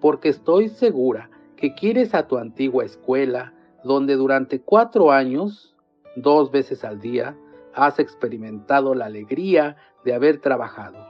Porque 0.00 0.30
estoy 0.30 0.70
segura 0.70 1.28
que 1.56 1.74
quieres 1.74 2.14
a 2.14 2.26
tu 2.26 2.38
antigua 2.38 2.86
escuela, 2.86 3.52
donde 3.84 4.16
durante 4.16 4.62
cuatro 4.62 5.12
años, 5.12 5.76
dos 6.16 6.50
veces 6.50 6.82
al 6.82 6.98
día, 6.98 7.36
has 7.74 7.98
experimentado 7.98 8.94
la 8.94 9.04
alegría 9.04 9.76
de 10.06 10.14
haber 10.14 10.40
trabajado, 10.40 11.06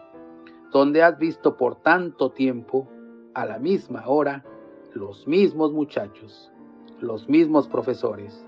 donde 0.72 1.04
has 1.04 1.16
visto 1.20 1.56
por 1.56 1.76
tanto 1.76 2.32
tiempo, 2.32 2.88
a 3.32 3.46
la 3.46 3.60
misma 3.60 4.08
hora, 4.08 4.44
los 4.92 5.28
mismos 5.28 5.72
muchachos, 5.72 6.50
los 7.00 7.28
mismos 7.28 7.66
profesores, 7.68 8.46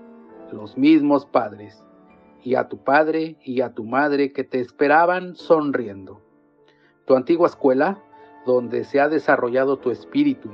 los 0.51 0.77
mismos 0.77 1.25
padres, 1.25 1.83
y 2.43 2.55
a 2.55 2.67
tu 2.67 2.77
padre 2.77 3.37
y 3.43 3.61
a 3.61 3.73
tu 3.73 3.85
madre 3.85 4.33
que 4.33 4.43
te 4.43 4.59
esperaban 4.59 5.35
sonriendo. 5.35 6.21
Tu 7.05 7.15
antigua 7.15 7.47
escuela, 7.47 8.03
donde 8.45 8.83
se 8.83 8.99
ha 8.99 9.07
desarrollado 9.07 9.77
tu 9.77 9.91
espíritu, 9.91 10.49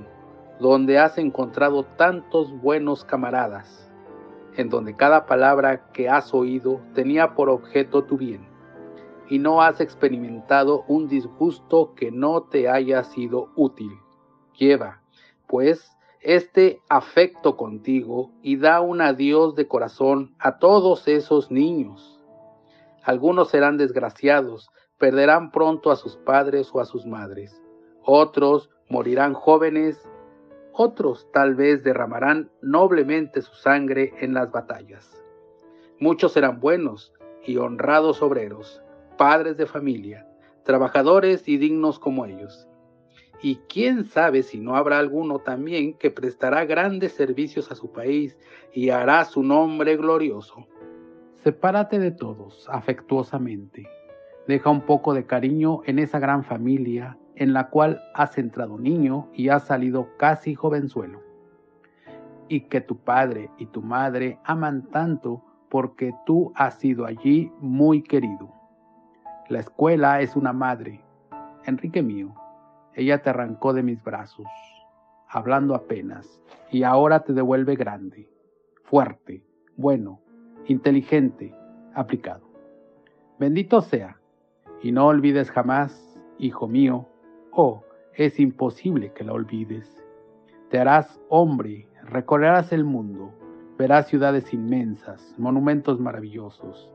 donde 0.59 0.99
has 0.99 1.17
encontrado 1.17 1.83
tantos 1.97 2.51
buenos 2.61 3.03
camaradas, 3.03 3.91
en 4.55 4.69
donde 4.69 4.95
cada 4.95 5.25
palabra 5.25 5.91
que 5.91 6.09
has 6.09 6.33
oído 6.33 6.81
tenía 6.93 7.33
por 7.33 7.49
objeto 7.49 8.03
tu 8.03 8.17
bien, 8.17 8.47
y 9.29 9.39
no 9.39 9.61
has 9.61 9.81
experimentado 9.81 10.83
un 10.87 11.07
disgusto 11.07 11.93
que 11.95 12.11
no 12.11 12.43
te 12.43 12.69
haya 12.69 13.03
sido 13.03 13.49
útil. 13.55 13.91
Lleva, 14.57 15.01
pues, 15.47 15.95
este 16.21 16.81
afecto 16.89 17.55
contigo 17.55 18.31
y 18.41 18.57
da 18.57 18.81
un 18.81 19.01
adiós 19.01 19.55
de 19.55 19.67
corazón 19.67 20.35
a 20.39 20.59
todos 20.59 21.07
esos 21.07 21.49
niños. 21.49 22.19
Algunos 23.03 23.49
serán 23.49 23.77
desgraciados, 23.77 24.69
perderán 24.97 25.51
pronto 25.51 25.91
a 25.91 25.95
sus 25.95 26.17
padres 26.17 26.69
o 26.73 26.81
a 26.81 26.85
sus 26.85 27.05
madres. 27.05 27.61
Otros 28.03 28.69
morirán 28.89 29.33
jóvenes, 29.33 29.97
otros 30.73 31.27
tal 31.31 31.55
vez 31.55 31.83
derramarán 31.83 32.51
noblemente 32.61 33.41
su 33.41 33.55
sangre 33.55 34.13
en 34.19 34.33
las 34.33 34.51
batallas. 34.51 35.23
Muchos 35.99 36.33
serán 36.33 36.59
buenos 36.59 37.13
y 37.45 37.57
honrados 37.57 38.21
obreros, 38.21 38.81
padres 39.17 39.57
de 39.57 39.65
familia, 39.65 40.27
trabajadores 40.63 41.47
y 41.47 41.57
dignos 41.57 41.99
como 41.99 42.25
ellos 42.25 42.68
y 43.41 43.55
quién 43.69 44.05
sabe 44.05 44.43
si 44.43 44.59
no 44.59 44.75
habrá 44.75 44.99
alguno 44.99 45.39
también 45.39 45.93
que 45.93 46.11
prestará 46.11 46.65
grandes 46.65 47.13
servicios 47.13 47.71
a 47.71 47.75
su 47.75 47.91
país 47.91 48.37
y 48.73 48.89
hará 48.89 49.23
su 49.25 49.43
nombre 49.43 49.95
glorioso. 49.95 50.67
Sepárate 51.35 51.99
de 51.99 52.11
todos 52.11 52.67
afectuosamente. 52.69 53.87
Deja 54.47 54.69
un 54.69 54.81
poco 54.81 55.13
de 55.13 55.25
cariño 55.25 55.81
en 55.85 55.99
esa 55.99 56.19
gran 56.19 56.43
familia 56.43 57.17
en 57.35 57.53
la 57.53 57.69
cual 57.69 58.01
has 58.13 58.37
entrado 58.37 58.77
niño 58.77 59.29
y 59.33 59.47
has 59.47 59.65
salido 59.65 60.09
casi 60.17 60.55
jovenzuelo. 60.55 61.21
Y 62.49 62.61
que 62.61 62.81
tu 62.81 62.97
padre 62.97 63.49
y 63.57 63.67
tu 63.67 63.81
madre 63.81 64.37
aman 64.43 64.87
tanto 64.91 65.43
porque 65.69 66.13
tú 66.25 66.51
has 66.55 66.79
sido 66.79 67.05
allí 67.05 67.51
muy 67.59 68.01
querido. 68.01 68.51
La 69.47 69.59
escuela 69.59 70.19
es 70.19 70.35
una 70.35 70.51
madre, 70.51 71.01
Enrique 71.65 72.01
mío, 72.01 72.33
ella 72.93 73.21
te 73.21 73.29
arrancó 73.29 73.73
de 73.73 73.83
mis 73.83 74.03
brazos, 74.03 74.47
hablando 75.27 75.75
apenas, 75.75 76.41
y 76.71 76.83
ahora 76.83 77.23
te 77.23 77.33
devuelve 77.33 77.75
grande, 77.75 78.29
fuerte, 78.83 79.43
bueno, 79.77 80.19
inteligente, 80.67 81.53
aplicado. 81.93 82.47
Bendito 83.39 83.81
sea, 83.81 84.19
y 84.81 84.91
no 84.91 85.07
olvides 85.07 85.51
jamás, 85.51 86.19
hijo 86.37 86.67
mío, 86.67 87.07
oh, 87.51 87.83
es 88.13 88.39
imposible 88.39 89.13
que 89.13 89.23
la 89.23 89.33
olvides. 89.33 89.87
Te 90.69 90.79
harás 90.79 91.19
hombre, 91.29 91.87
recorrerás 92.03 92.71
el 92.71 92.83
mundo, 92.83 93.33
verás 93.77 94.07
ciudades 94.07 94.53
inmensas, 94.53 95.33
monumentos 95.37 95.99
maravillosos. 95.99 96.91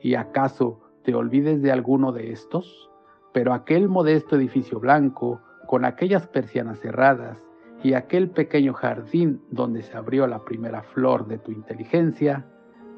¿Y 0.00 0.16
acaso 0.16 0.80
te 1.04 1.14
olvides 1.14 1.62
de 1.62 1.70
alguno 1.72 2.12
de 2.12 2.32
estos? 2.32 2.90
Pero 3.34 3.52
aquel 3.52 3.88
modesto 3.88 4.36
edificio 4.36 4.78
blanco, 4.78 5.40
con 5.66 5.84
aquellas 5.84 6.28
persianas 6.28 6.78
cerradas 6.78 7.36
y 7.82 7.94
aquel 7.94 8.30
pequeño 8.30 8.72
jardín 8.74 9.42
donde 9.50 9.82
se 9.82 9.96
abrió 9.96 10.28
la 10.28 10.44
primera 10.44 10.84
flor 10.84 11.26
de 11.26 11.38
tu 11.38 11.50
inteligencia, 11.50 12.46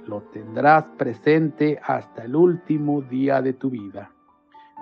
lo 0.06 0.20
tendrás 0.24 0.84
presente 0.98 1.80
hasta 1.82 2.24
el 2.24 2.36
último 2.36 3.00
día 3.00 3.40
de 3.40 3.54
tu 3.54 3.70
vida. 3.70 4.10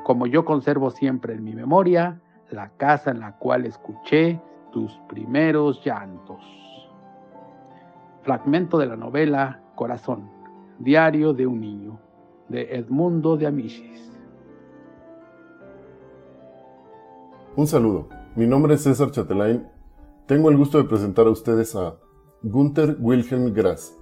Como 0.03 0.27
yo 0.27 0.45
conservo 0.45 0.91
siempre 0.91 1.35
en 1.35 1.45
mi 1.45 1.55
memoria 1.55 2.21
la 2.51 2.71
casa 2.71 3.13
en 3.13 3.21
la 3.21 3.39
cual 3.39 3.65
escuché 3.65 4.41
tus 4.73 4.93
primeros 5.09 5.85
llantos. 5.87 6.43
Fragmento 8.23 8.77
de 8.77 8.87
la 8.87 8.97
novela 8.97 9.63
Corazón, 9.77 10.29
Diario 10.81 11.33
de 11.33 11.47
un 11.47 11.61
Niño, 11.61 12.01
de 12.49 12.75
Edmundo 12.75 13.37
de 13.37 13.47
Amicis. 13.47 14.14
Un 17.57 17.69
saludo, 17.69 18.09
mi 18.35 18.49
nombre 18.49 18.75
es 18.75 18.83
César 18.83 19.13
Chatelain. 19.13 19.69
Tengo 20.27 20.51
el 20.51 20.57
gusto 20.57 20.79
de 20.79 20.89
presentar 20.89 21.29
a 21.29 21.31
ustedes 21.31 21.77
a 21.77 21.95
Gunther 22.43 22.97
Wilhelm 22.99 23.55
Grass. 23.55 23.97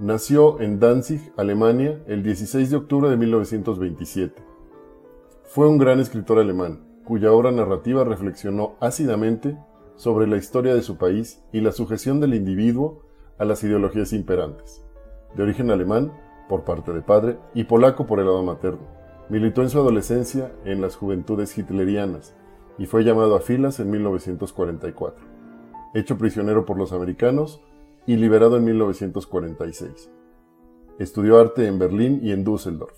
Nació 0.00 0.58
en 0.62 0.80
Danzig, 0.80 1.30
Alemania, 1.36 2.02
el 2.06 2.22
16 2.22 2.70
de 2.70 2.76
octubre 2.76 3.10
de 3.10 3.18
1927. 3.18 4.42
Fue 5.42 5.68
un 5.68 5.76
gran 5.76 6.00
escritor 6.00 6.38
alemán, 6.38 7.02
cuya 7.04 7.32
obra 7.32 7.52
narrativa 7.52 8.02
reflexionó 8.02 8.76
ácidamente 8.80 9.58
sobre 9.96 10.26
la 10.26 10.38
historia 10.38 10.74
de 10.74 10.80
su 10.80 10.96
país 10.96 11.42
y 11.52 11.60
la 11.60 11.70
sujeción 11.70 12.18
del 12.18 12.32
individuo 12.32 13.02
a 13.36 13.44
las 13.44 13.62
ideologías 13.62 14.14
imperantes. 14.14 14.82
De 15.36 15.42
origen 15.42 15.70
alemán, 15.70 16.14
por 16.48 16.64
parte 16.64 16.94
de 16.94 17.02
padre, 17.02 17.36
y 17.52 17.64
polaco 17.64 18.06
por 18.06 18.20
el 18.20 18.24
lado 18.24 18.42
materno. 18.42 18.86
Militó 19.28 19.60
en 19.60 19.68
su 19.68 19.78
adolescencia 19.78 20.50
en 20.64 20.80
las 20.80 20.96
juventudes 20.96 21.58
hitlerianas, 21.58 22.34
y 22.78 22.86
fue 22.86 23.04
llamado 23.04 23.36
a 23.36 23.40
filas 23.40 23.80
en 23.80 23.90
1944, 23.90 25.24
hecho 25.94 26.18
prisionero 26.18 26.64
por 26.64 26.78
los 26.78 26.92
americanos 26.92 27.60
y 28.06 28.16
liberado 28.16 28.56
en 28.56 28.64
1946. 28.64 30.10
Estudió 30.98 31.38
arte 31.38 31.66
en 31.66 31.78
Berlín 31.78 32.20
y 32.22 32.32
en 32.32 32.44
Düsseldorf, 32.44 32.96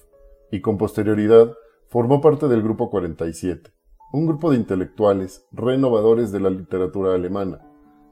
y 0.51 0.61
con 0.61 0.79
posterioridad 0.79 1.55
formó 1.89 2.21
parte 2.21 2.49
del 2.49 2.63
Grupo 2.63 2.91
47, 2.91 3.71
un 4.13 4.27
grupo 4.27 4.51
de 4.51 4.57
intelectuales 4.57 5.47
renovadores 5.53 6.33
de 6.33 6.41
la 6.41 6.51
literatura 6.51 7.15
alemana. 7.15 7.61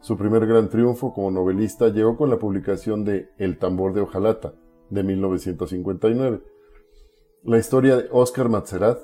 Su 0.01 0.17
primer 0.17 0.47
gran 0.47 0.69
triunfo 0.69 1.15
como 1.15 1.31
novelista 1.31 1.89
llegó 1.89 2.17
con 2.17 2.29
la 2.29 2.39
publicación 2.39 3.05
de 3.05 3.31
El 3.39 3.59
tambor 3.59 3.95
de 3.95 4.03
hojalata, 4.03 4.55
de 4.91 5.03
1959. 5.03 6.43
La 7.45 7.59
historia 7.59 7.97
de 7.97 8.09
Oscar 8.13 8.49
Mazerat 8.49 8.99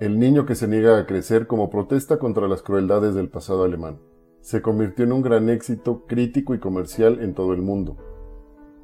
el 0.00 0.20
niño 0.20 0.46
que 0.46 0.54
se 0.54 0.68
niega 0.68 0.96
a 0.96 1.06
crecer 1.06 1.48
como 1.48 1.70
protesta 1.70 2.18
contra 2.18 2.46
las 2.46 2.62
crueldades 2.62 3.16
del 3.16 3.28
pasado 3.28 3.64
alemán. 3.64 3.98
Se 4.40 4.62
convirtió 4.62 5.04
en 5.04 5.12
un 5.12 5.22
gran 5.22 5.50
éxito 5.50 6.04
crítico 6.06 6.54
y 6.54 6.60
comercial 6.60 7.18
en 7.20 7.34
todo 7.34 7.52
el 7.52 7.62
mundo. 7.62 7.96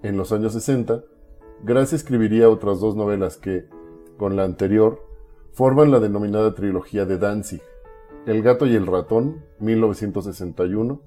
En 0.03 0.17
los 0.17 0.33
años 0.33 0.55
60, 0.55 1.05
Gracia 1.63 1.95
escribiría 1.95 2.51
otras 2.51 2.81
dos 2.81 2.97
novelas 2.97 3.37
que, 3.37 3.67
con 4.19 4.35
la 4.35 4.43
anterior, 4.43 5.01
forman 5.53 5.93
la 5.93 6.01
denominada 6.01 6.53
trilogía 6.55 7.07
de 7.07 7.17
Danzig, 7.17 7.63
El 8.27 8.43
gato 8.43 8.67
y 8.67 8.75
el 8.75 8.87
ratón, 8.87 9.45
1961, 9.61 11.01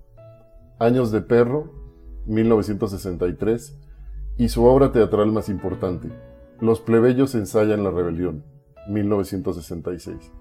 Años 0.79 1.11
de 1.11 1.21
perro, 1.21 1.71
1963, 2.27 3.77
y 4.37 4.49
su 4.49 4.63
obra 4.63 4.93
teatral 4.93 5.33
más 5.33 5.49
importante, 5.49 6.09
Los 6.61 6.79
plebeyos 6.79 7.35
ensayan 7.35 7.83
la 7.83 7.91
rebelión, 7.91 8.43
1966. 8.87 10.31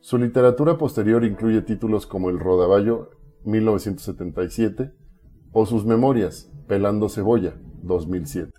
Su 0.00 0.18
literatura 0.18 0.78
posterior 0.78 1.24
incluye 1.24 1.62
títulos 1.62 2.06
como 2.06 2.30
El 2.30 2.38
Rodaballo, 2.38 3.10
1977, 3.44 4.92
o 5.52 5.66
sus 5.66 5.84
memorias, 5.84 6.50
Pelando 6.66 7.08
Cebolla, 7.08 7.54
2007. 7.82 8.52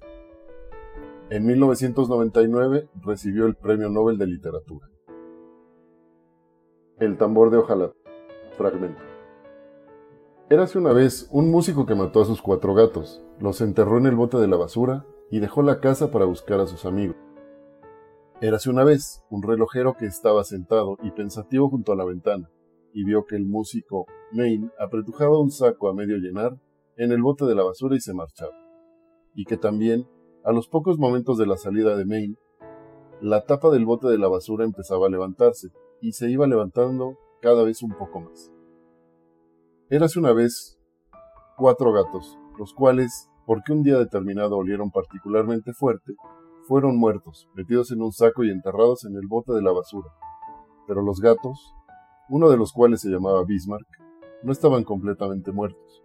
En 1.29 1.45
1999 1.45 2.89
recibió 3.03 3.45
el 3.45 3.55
Premio 3.55 3.89
Nobel 3.89 4.17
de 4.17 4.27
Literatura. 4.27 4.87
El 6.99 7.17
tambor 7.17 7.49
de 7.49 7.57
ojalá. 7.57 7.91
Fragmento. 8.57 9.01
Érase 10.49 10.77
una 10.77 10.91
vez 10.91 11.29
un 11.31 11.49
músico 11.49 11.85
que 11.85 11.95
mató 11.95 12.21
a 12.21 12.25
sus 12.25 12.41
cuatro 12.41 12.73
gatos, 12.73 13.23
los 13.39 13.61
enterró 13.61 13.97
en 13.97 14.05
el 14.07 14.15
bote 14.15 14.37
de 14.37 14.49
la 14.49 14.57
basura 14.57 15.05
y 15.31 15.39
dejó 15.39 15.63
la 15.63 15.79
casa 15.79 16.11
para 16.11 16.25
buscar 16.25 16.59
a 16.59 16.67
sus 16.67 16.85
amigos. 16.85 17.15
Érase 18.43 18.71
una 18.71 18.83
vez 18.83 19.23
un 19.29 19.43
relojero 19.43 19.93
que 19.93 20.07
estaba 20.07 20.43
sentado 20.43 20.97
y 21.03 21.11
pensativo 21.11 21.69
junto 21.69 21.91
a 21.91 21.95
la 21.95 22.05
ventana, 22.05 22.49
y 22.91 23.03
vio 23.03 23.23
que 23.25 23.35
el 23.35 23.45
músico 23.45 24.07
Maine 24.31 24.71
apretujaba 24.79 25.39
un 25.39 25.51
saco 25.51 25.87
a 25.87 25.93
medio 25.93 26.17
llenar 26.17 26.59
en 26.97 27.11
el 27.11 27.21
bote 27.21 27.45
de 27.45 27.53
la 27.53 27.61
basura 27.61 27.95
y 27.95 27.99
se 27.99 28.15
marchaba, 28.15 28.53
y 29.35 29.45
que 29.45 29.57
también, 29.57 30.07
a 30.43 30.51
los 30.53 30.67
pocos 30.67 30.97
momentos 30.97 31.37
de 31.37 31.45
la 31.45 31.55
salida 31.55 31.95
de 31.95 32.05
Maine, 32.05 32.35
la 33.21 33.45
tapa 33.45 33.69
del 33.69 33.85
bote 33.85 34.07
de 34.07 34.17
la 34.17 34.27
basura 34.27 34.65
empezaba 34.65 35.05
a 35.05 35.11
levantarse, 35.11 35.67
y 36.01 36.13
se 36.13 36.31
iba 36.31 36.47
levantando 36.47 37.19
cada 37.43 37.63
vez 37.63 37.83
un 37.83 37.91
poco 37.91 38.21
más. 38.21 38.51
Érase 39.91 40.17
una 40.17 40.33
vez 40.33 40.79
cuatro 41.57 41.93
gatos, 41.93 42.39
los 42.57 42.73
cuales, 42.73 43.29
porque 43.45 43.71
un 43.71 43.83
día 43.83 43.99
determinado 43.99 44.57
olieron 44.57 44.89
particularmente 44.89 45.73
fuerte, 45.73 46.15
fueron 46.71 46.95
muertos, 46.95 47.49
metidos 47.53 47.91
en 47.91 48.01
un 48.01 48.13
saco 48.13 48.45
y 48.45 48.49
enterrados 48.49 49.03
en 49.03 49.13
el 49.17 49.27
bote 49.27 49.51
de 49.51 49.61
la 49.61 49.73
basura. 49.73 50.07
Pero 50.87 51.01
los 51.01 51.19
gatos, 51.19 51.75
uno 52.29 52.49
de 52.49 52.55
los 52.55 52.71
cuales 52.71 53.01
se 53.01 53.09
llamaba 53.09 53.43
Bismarck, 53.43 53.85
no 54.41 54.53
estaban 54.53 54.85
completamente 54.85 55.51
muertos, 55.51 56.01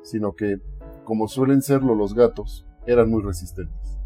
sino 0.00 0.32
que, 0.32 0.62
como 1.04 1.28
suelen 1.28 1.60
serlo 1.60 1.94
los 1.94 2.14
gatos, 2.14 2.66
eran 2.86 3.10
muy 3.10 3.22
resistentes. 3.22 3.98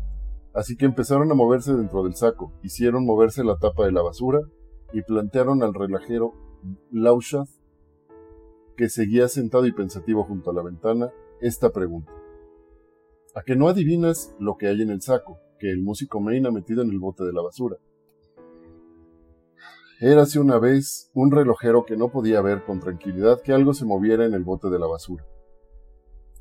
Así 0.52 0.76
que 0.76 0.86
empezaron 0.86 1.30
a 1.30 1.36
moverse 1.36 1.72
dentro 1.72 2.02
del 2.02 2.16
saco, 2.16 2.52
hicieron 2.64 3.06
moverse 3.06 3.44
la 3.44 3.58
tapa 3.58 3.84
de 3.84 3.92
la 3.92 4.02
basura 4.02 4.40
y 4.92 5.02
plantearon 5.02 5.62
al 5.62 5.72
relajero 5.72 6.32
Lauschath 6.90 7.48
que 8.76 8.88
seguía 8.88 9.28
sentado 9.28 9.66
y 9.66 9.72
pensativo 9.72 10.24
junto 10.24 10.50
a 10.50 10.54
la 10.54 10.62
ventana, 10.62 11.12
esta 11.40 11.70
pregunta. 11.70 12.12
¿A 13.36 13.42
que 13.42 13.54
no 13.54 13.68
adivinas 13.68 14.34
lo 14.40 14.56
que 14.56 14.66
hay 14.66 14.82
en 14.82 14.90
el 14.90 15.00
saco, 15.00 15.38
que 15.62 15.70
el 15.70 15.80
músico 15.80 16.20
Main 16.20 16.44
ha 16.44 16.50
metido 16.50 16.82
en 16.82 16.90
el 16.90 16.98
bote 16.98 17.22
de 17.22 17.32
la 17.32 17.40
basura? 17.40 17.76
Érase 20.00 20.40
una 20.40 20.58
vez 20.58 21.08
un 21.14 21.30
relojero 21.30 21.84
que 21.84 21.96
no 21.96 22.08
podía 22.08 22.42
ver 22.42 22.64
con 22.64 22.80
tranquilidad 22.80 23.40
que 23.40 23.52
algo 23.52 23.72
se 23.72 23.84
moviera 23.84 24.26
en 24.26 24.34
el 24.34 24.42
bote 24.42 24.70
de 24.70 24.80
la 24.80 24.88
basura. 24.88 25.24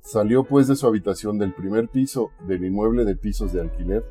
Salió 0.02 0.44
pues 0.44 0.68
de 0.68 0.76
su 0.76 0.88
habitación 0.88 1.38
del 1.38 1.54
primer 1.54 1.90
piso 1.90 2.32
del 2.48 2.66
inmueble 2.66 3.06
de 3.06 3.16
pisos 3.16 3.54
de 3.54 3.62
alquiler, 3.62 4.04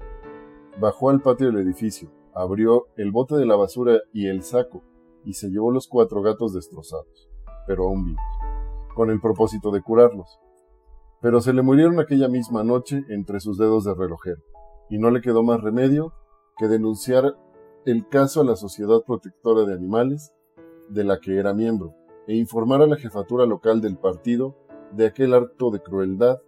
bajó 0.79 1.11
al 1.11 1.21
patio 1.21 1.49
del 1.49 1.59
edificio, 1.59 2.13
abrió 2.33 2.87
el 2.97 3.11
bote 3.11 3.35
de 3.35 3.47
la 3.47 3.57
basura 3.57 3.99
y 4.13 4.29
el 4.29 4.45
saco, 4.45 4.85
y 5.25 5.33
se 5.33 5.49
llevó 5.49 5.73
los 5.73 5.89
cuatro 5.89 6.23
gatos 6.23 6.55
destrozados 6.55 7.31
pero 7.67 7.85
aún 7.85 8.05
vivos, 8.05 8.25
con 8.97 9.11
el 9.11 9.21
propósito 9.21 9.71
de 9.71 9.81
curarlos. 9.81 10.41
Pero 11.21 11.41
se 11.41 11.53
le 11.53 11.63
murieron 11.63 12.01
aquella 12.01 12.29
misma 12.29 12.65
noche 12.65 13.05
entre 13.09 13.39
sus 13.39 13.59
dedos 13.59 13.85
de 13.85 13.95
relojero, 13.95 14.43
y 14.91 14.99
no 14.99 15.11
le 15.11 15.21
quedó 15.21 15.43
más 15.43 15.63
remedio 15.63 16.13
que 16.59 16.67
denunciar 16.69 17.37
el 17.87 18.09
caso 18.09 18.43
a 18.43 18.45
la 18.45 18.57
Sociedad 18.57 19.03
Protectora 19.07 19.65
de 19.65 19.73
Animales, 19.73 20.35
de 20.89 21.05
la 21.05 21.21
que 21.21 21.39
era 21.39 21.55
miembro, 21.55 21.95
e 22.27 22.35
informar 22.35 22.83
a 22.83 22.87
la 22.87 22.97
jefatura 22.97 23.47
local 23.47 23.81
del 23.81 23.97
partido 23.97 24.57
de 24.93 25.07
aquel 25.07 25.33
acto 25.33 25.71
de 25.71 25.81
crueldad 25.81 26.41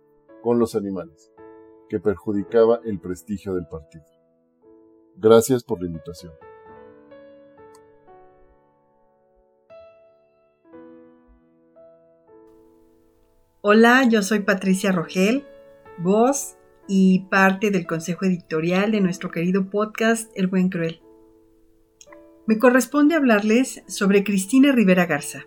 con 0.42 0.58
los 0.58 0.74
animales, 0.74 1.32
que 1.88 2.00
perjudicaba 2.00 2.80
el 2.84 3.00
prestigio 3.00 3.54
del 3.54 3.66
partido. 3.68 4.04
Gracias 5.16 5.62
por 5.62 5.80
la 5.80 5.86
invitación. 5.86 6.32
Hola, 13.60 14.02
yo 14.08 14.22
soy 14.22 14.40
Patricia 14.40 14.90
Rogel, 14.90 15.46
voz 15.98 16.56
y 16.88 17.26
parte 17.30 17.70
del 17.70 17.86
consejo 17.86 18.24
editorial 18.24 18.90
de 18.92 19.00
nuestro 19.00 19.30
querido 19.30 19.70
podcast 19.70 20.30
El 20.34 20.48
Buen 20.48 20.68
Cruel. 20.68 21.00
Me 22.46 22.58
corresponde 22.58 23.14
hablarles 23.14 23.82
sobre 23.86 24.24
Cristina 24.24 24.72
Rivera 24.72 25.06
Garza. 25.06 25.44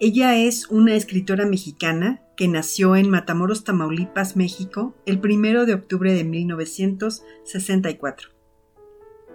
Ella 0.00 0.36
es 0.36 0.68
una 0.68 0.94
escritora 0.94 1.46
mexicana 1.46 2.22
que 2.36 2.48
nació 2.48 2.96
en 2.96 3.08
Matamoros, 3.10 3.62
Tamaulipas, 3.64 4.36
México, 4.36 4.96
el 5.06 5.20
1 5.22 5.66
de 5.66 5.74
octubre 5.74 6.12
de 6.14 6.24
1964. 6.24 8.30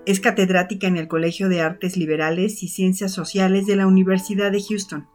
Es 0.06 0.20
catedrática 0.20 0.88
en 0.88 0.97
el 0.97 1.08
Colegio 1.08 1.47
de 1.49 1.62
Artes 1.62 1.97
Liberales 1.97 2.64
y 2.64 2.68
Ciencias 2.68 3.12
Sociales 3.12 3.68
de 3.68 3.76
la 3.76 3.88
Universidad 3.88 4.51
de 4.51 4.62
Houston 4.62 5.08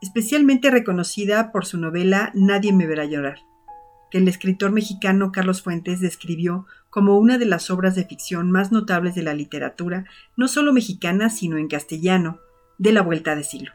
especialmente 0.00 0.70
reconocida 0.70 1.52
por 1.52 1.66
su 1.66 1.78
novela 1.78 2.30
Nadie 2.34 2.72
me 2.72 2.86
verá 2.86 3.04
llorar, 3.04 3.38
que 4.10 4.18
el 4.18 4.28
escritor 4.28 4.72
mexicano 4.72 5.32
Carlos 5.32 5.62
Fuentes 5.62 6.00
describió 6.00 6.66
como 6.90 7.18
una 7.18 7.38
de 7.38 7.46
las 7.46 7.70
obras 7.70 7.94
de 7.94 8.04
ficción 8.04 8.50
más 8.50 8.72
notables 8.72 9.14
de 9.14 9.22
la 9.22 9.34
literatura, 9.34 10.06
no 10.36 10.48
solo 10.48 10.72
mexicana, 10.72 11.30
sino 11.30 11.58
en 11.58 11.68
castellano, 11.68 12.40
de 12.78 12.92
la 12.92 13.02
vuelta 13.02 13.34
de 13.34 13.44
siglo. 13.44 13.72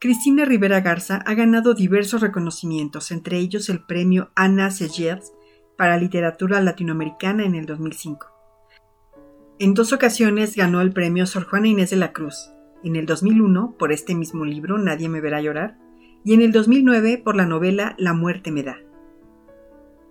Cristina 0.00 0.44
Rivera 0.44 0.80
Garza 0.80 1.22
ha 1.24 1.34
ganado 1.34 1.74
diversos 1.74 2.20
reconocimientos, 2.20 3.10
entre 3.10 3.38
ellos 3.38 3.68
el 3.68 3.84
premio 3.84 4.30
Ana 4.34 4.70
Segers 4.70 5.32
para 5.78 5.96
literatura 5.96 6.60
latinoamericana 6.60 7.44
en 7.44 7.54
el 7.54 7.66
2005. 7.66 8.26
En 9.58 9.74
dos 9.74 9.92
ocasiones 9.92 10.56
ganó 10.56 10.80
el 10.80 10.92
premio 10.92 11.26
Sor 11.26 11.44
Juana 11.44 11.68
Inés 11.68 11.90
de 11.90 11.96
la 11.96 12.12
Cruz, 12.12 12.50
en 12.84 12.96
el 12.96 13.06
2001 13.06 13.76
por 13.78 13.92
este 13.92 14.14
mismo 14.14 14.44
libro 14.44 14.76
Nadie 14.76 15.08
me 15.08 15.22
verá 15.22 15.40
llorar 15.40 15.78
y 16.24 16.34
en 16.34 16.42
el 16.42 16.52
2009 16.52 17.20
por 17.22 17.36
la 17.36 17.46
novela 17.46 17.94
La 17.98 18.14
muerte 18.14 18.50
me 18.50 18.62
da. 18.62 18.78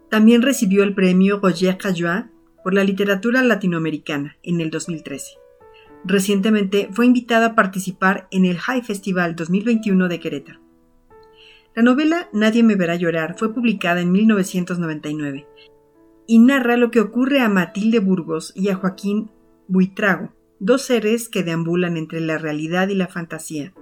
También 0.10 0.42
recibió 0.44 0.84
el 0.84 0.94
premio 0.94 1.40
Roger 1.42 1.78
Caillois 1.78 2.26
por 2.64 2.74
la 2.74 2.84
literatura 2.84 3.42
latinoamericana 3.42 4.38
en 4.44 4.62
el 4.62 4.70
2013. 4.70 5.38
Recientemente 6.06 6.90
fue 6.92 7.06
invitada 7.06 7.48
a 7.48 7.56
participar 7.56 8.28
en 8.32 8.46
el 8.46 8.58
High 8.58 8.84
Festival 8.84 9.36
2021 9.36 10.08
de 10.08 10.20
Querétaro. 10.20 10.60
La 11.76 11.82
novela 11.82 12.30
Nadie 12.32 12.62
me 12.62 12.76
verá 12.76 12.96
llorar 12.96 13.36
fue 13.38 13.54
publicada 13.54 14.02
en 14.02 14.12
1999 14.12 15.48
y 16.28 16.40
narra 16.40 16.78
lo 16.78 16.92
que 16.92 17.02
ocurre 17.02 17.42
a 17.42 17.50
Matilde 17.50 18.00
Burgos 18.00 18.54
y 18.56 18.70
a 18.70 18.76
Joaquín 18.76 19.32
Buitrago, 19.68 20.34
dos 20.60 20.84
seres 20.84 21.30
que 21.30 21.44
deambulan 21.44 21.98
entre 21.98 22.22
la 22.22 22.38
realidad 22.38 22.90
y 22.90 22.96
la 22.96 23.08
fantasía, 23.08 23.74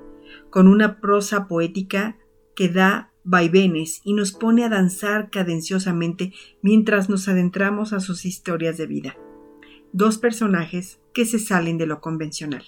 con 0.50 0.68
una 0.68 1.02
prosa 1.02 1.48
poética 1.48 2.18
que 2.62 2.70
da 2.70 3.12
vaivenes 3.24 4.02
y 4.04 4.14
nos 4.14 4.34
pone 4.34 4.64
a 4.64 4.70
danzar 4.70 5.32
cadenciosamente 5.32 6.32
mientras 6.62 7.10
nos 7.10 7.28
adentramos 7.28 7.92
a 7.92 8.00
sus 8.00 8.24
historias 8.24 8.78
de 8.78 8.86
vida. 8.86 9.18
Dos 9.94 10.20
personajes 10.20 11.00
que 11.12 11.26
se 11.26 11.40
salen 11.40 11.80
de 11.80 11.88
lo 11.88 12.02
convencional. 12.02 12.64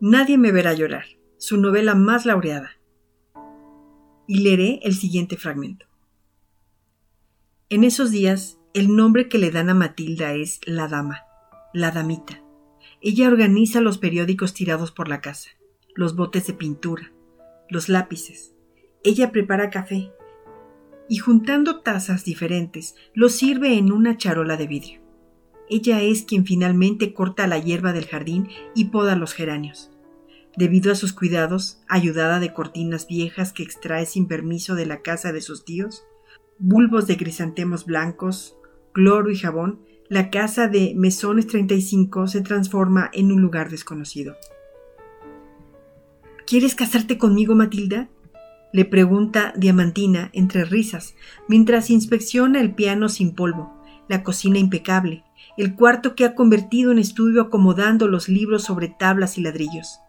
Nadie 0.00 0.38
me 0.38 0.50
verá 0.50 0.74
llorar, 0.74 1.04
su 1.38 1.56
novela 1.56 1.94
más 1.94 2.26
laureada. 2.26 2.72
Y 4.26 4.40
leeré 4.40 4.80
el 4.82 4.96
siguiente 4.96 5.36
fragmento. 5.36 5.86
En 7.68 7.84
esos 7.84 8.10
días, 8.10 8.58
el 8.74 8.96
nombre 8.96 9.28
que 9.28 9.38
le 9.38 9.52
dan 9.52 9.70
a 9.70 9.74
Matilda 9.74 10.34
es 10.34 10.58
la 10.66 10.88
dama 10.88 11.26
la 11.72 11.92
damita. 11.92 12.42
Ella 13.00 13.28
organiza 13.28 13.80
los 13.80 13.98
periódicos 13.98 14.52
tirados 14.52 14.90
por 14.90 15.08
la 15.08 15.20
casa, 15.20 15.50
los 15.94 16.16
botes 16.16 16.46
de 16.48 16.54
pintura, 16.54 17.13
los 17.74 17.90
lápices. 17.90 18.54
Ella 19.02 19.32
prepara 19.32 19.68
café 19.68 20.12
y 21.08 21.18
juntando 21.18 21.80
tazas 21.80 22.24
diferentes 22.24 22.94
los 23.12 23.34
sirve 23.34 23.76
en 23.76 23.92
una 23.92 24.16
charola 24.16 24.56
de 24.56 24.66
vidrio. 24.66 25.00
Ella 25.68 26.00
es 26.00 26.22
quien 26.22 26.46
finalmente 26.46 27.12
corta 27.12 27.46
la 27.46 27.58
hierba 27.58 27.92
del 27.92 28.06
jardín 28.06 28.48
y 28.74 28.86
poda 28.86 29.16
los 29.16 29.34
geranios. 29.34 29.90
Debido 30.56 30.92
a 30.92 30.94
sus 30.94 31.12
cuidados, 31.12 31.82
ayudada 31.88 32.38
de 32.38 32.52
cortinas 32.52 33.08
viejas 33.08 33.52
que 33.52 33.64
extrae 33.64 34.06
sin 34.06 34.28
permiso 34.28 34.74
de 34.74 34.86
la 34.86 35.02
casa 35.02 35.32
de 35.32 35.40
sus 35.40 35.64
tíos, 35.64 36.04
bulbos 36.58 37.06
de 37.06 37.16
crisantemos 37.16 37.86
blancos, 37.86 38.56
cloro 38.92 39.30
y 39.30 39.36
jabón, 39.36 39.80
la 40.08 40.30
casa 40.30 40.68
de 40.68 40.94
Mesones 40.96 41.48
35 41.48 42.28
se 42.28 42.40
transforma 42.42 43.10
en 43.12 43.32
un 43.32 43.42
lugar 43.42 43.68
desconocido. 43.70 44.36
¿Quieres 46.46 46.74
casarte 46.74 47.16
conmigo, 47.18 47.54
Matilda? 47.54 48.08
le 48.74 48.84
pregunta 48.84 49.54
Diamantina 49.56 50.30
entre 50.32 50.64
risas, 50.64 51.14
mientras 51.46 51.90
inspecciona 51.90 52.60
el 52.60 52.74
piano 52.74 53.08
sin 53.08 53.36
polvo, 53.36 53.72
la 54.08 54.24
cocina 54.24 54.58
impecable, 54.58 55.22
el 55.56 55.76
cuarto 55.76 56.16
que 56.16 56.24
ha 56.24 56.34
convertido 56.34 56.90
en 56.90 56.98
estudio 56.98 57.42
acomodando 57.42 58.08
los 58.08 58.28
libros 58.28 58.64
sobre 58.64 58.88
tablas 58.88 59.38
y 59.38 59.42
ladrillos. 59.42 60.00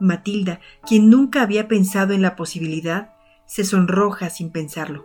Matilda, 0.00 0.60
quien 0.86 1.10
nunca 1.10 1.42
había 1.42 1.68
pensado 1.68 2.14
en 2.14 2.22
la 2.22 2.36
posibilidad, 2.36 3.12
se 3.46 3.64
sonroja 3.64 4.30
sin 4.30 4.50
pensarlo. 4.50 5.04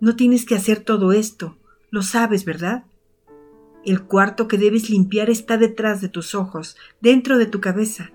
No 0.00 0.16
tienes 0.16 0.46
que 0.46 0.54
hacer 0.54 0.80
todo 0.80 1.12
esto, 1.12 1.58
lo 1.90 2.00
sabes, 2.00 2.46
¿verdad? 2.46 2.84
El 3.84 4.04
cuarto 4.04 4.48
que 4.48 4.56
debes 4.56 4.88
limpiar 4.88 5.28
está 5.28 5.58
detrás 5.58 6.00
de 6.00 6.08
tus 6.08 6.34
ojos, 6.34 6.78
dentro 7.02 7.36
de 7.36 7.44
tu 7.44 7.60
cabeza. 7.60 8.10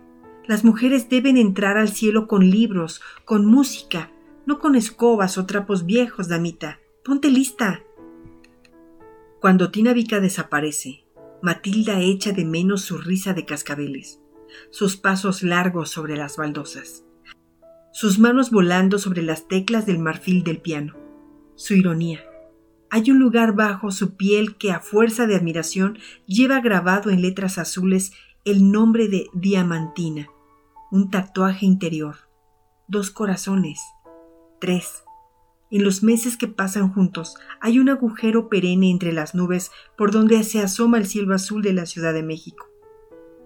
Las 0.49 0.63
mujeres 0.63 1.09
deben 1.09 1.37
entrar 1.37 1.77
al 1.77 1.89
cielo 1.89 2.27
con 2.27 2.49
libros, 2.49 3.01
con 3.23 3.45
música, 3.45 4.11
no 4.47 4.57
con 4.57 4.75
escobas 4.75 5.37
o 5.37 5.45
trapos 5.45 5.85
viejos, 5.85 6.27
damita. 6.27 6.79
Ponte 7.05 7.29
lista. 7.29 7.83
Cuando 9.41 9.69
Tina 9.69 9.93
Vica 9.93 10.19
desaparece, 10.19 11.05
Matilda 11.43 11.99
echa 11.99 12.31
de 12.31 12.45
menos 12.45 12.81
su 12.81 12.97
risa 12.97 13.33
de 13.33 13.45
cascabeles, 13.45 14.21
sus 14.71 14.97
pasos 14.97 15.43
largos 15.43 15.91
sobre 15.91 16.17
las 16.17 16.37
baldosas, 16.37 17.05
sus 17.93 18.17
manos 18.17 18.49
volando 18.49 18.97
sobre 18.97 19.21
las 19.21 19.47
teclas 19.47 19.85
del 19.85 19.99
marfil 19.99 20.43
del 20.43 20.57
piano, 20.57 20.95
su 21.53 21.75
ironía. 21.75 22.25
Hay 22.89 23.11
un 23.11 23.19
lugar 23.19 23.53
bajo 23.53 23.91
su 23.91 24.15
piel 24.15 24.55
que 24.55 24.71
a 24.71 24.79
fuerza 24.79 25.27
de 25.27 25.35
admiración 25.35 25.99
lleva 26.25 26.59
grabado 26.59 27.11
en 27.11 27.21
letras 27.21 27.59
azules 27.59 28.13
el 28.45 28.71
nombre 28.71 29.09
de 29.09 29.27
Diamantina, 29.35 30.27
un 30.91 31.11
tatuaje 31.11 31.67
interior, 31.67 32.15
dos 32.87 33.11
corazones, 33.11 33.79
tres. 34.59 35.03
En 35.69 35.83
los 35.83 36.01
meses 36.01 36.35
que 36.35 36.47
pasan 36.47 36.91
juntos 36.91 37.35
hay 37.61 37.77
un 37.77 37.89
agujero 37.89 38.49
perenne 38.49 38.89
entre 38.89 39.13
las 39.13 39.35
nubes 39.35 39.71
por 39.95 40.11
donde 40.11 40.43
se 40.43 40.61
asoma 40.61 40.97
el 40.97 41.05
cielo 41.05 41.35
azul 41.35 41.61
de 41.61 41.73
la 41.73 41.85
Ciudad 41.85 42.11
de 42.11 42.23
México. 42.23 42.65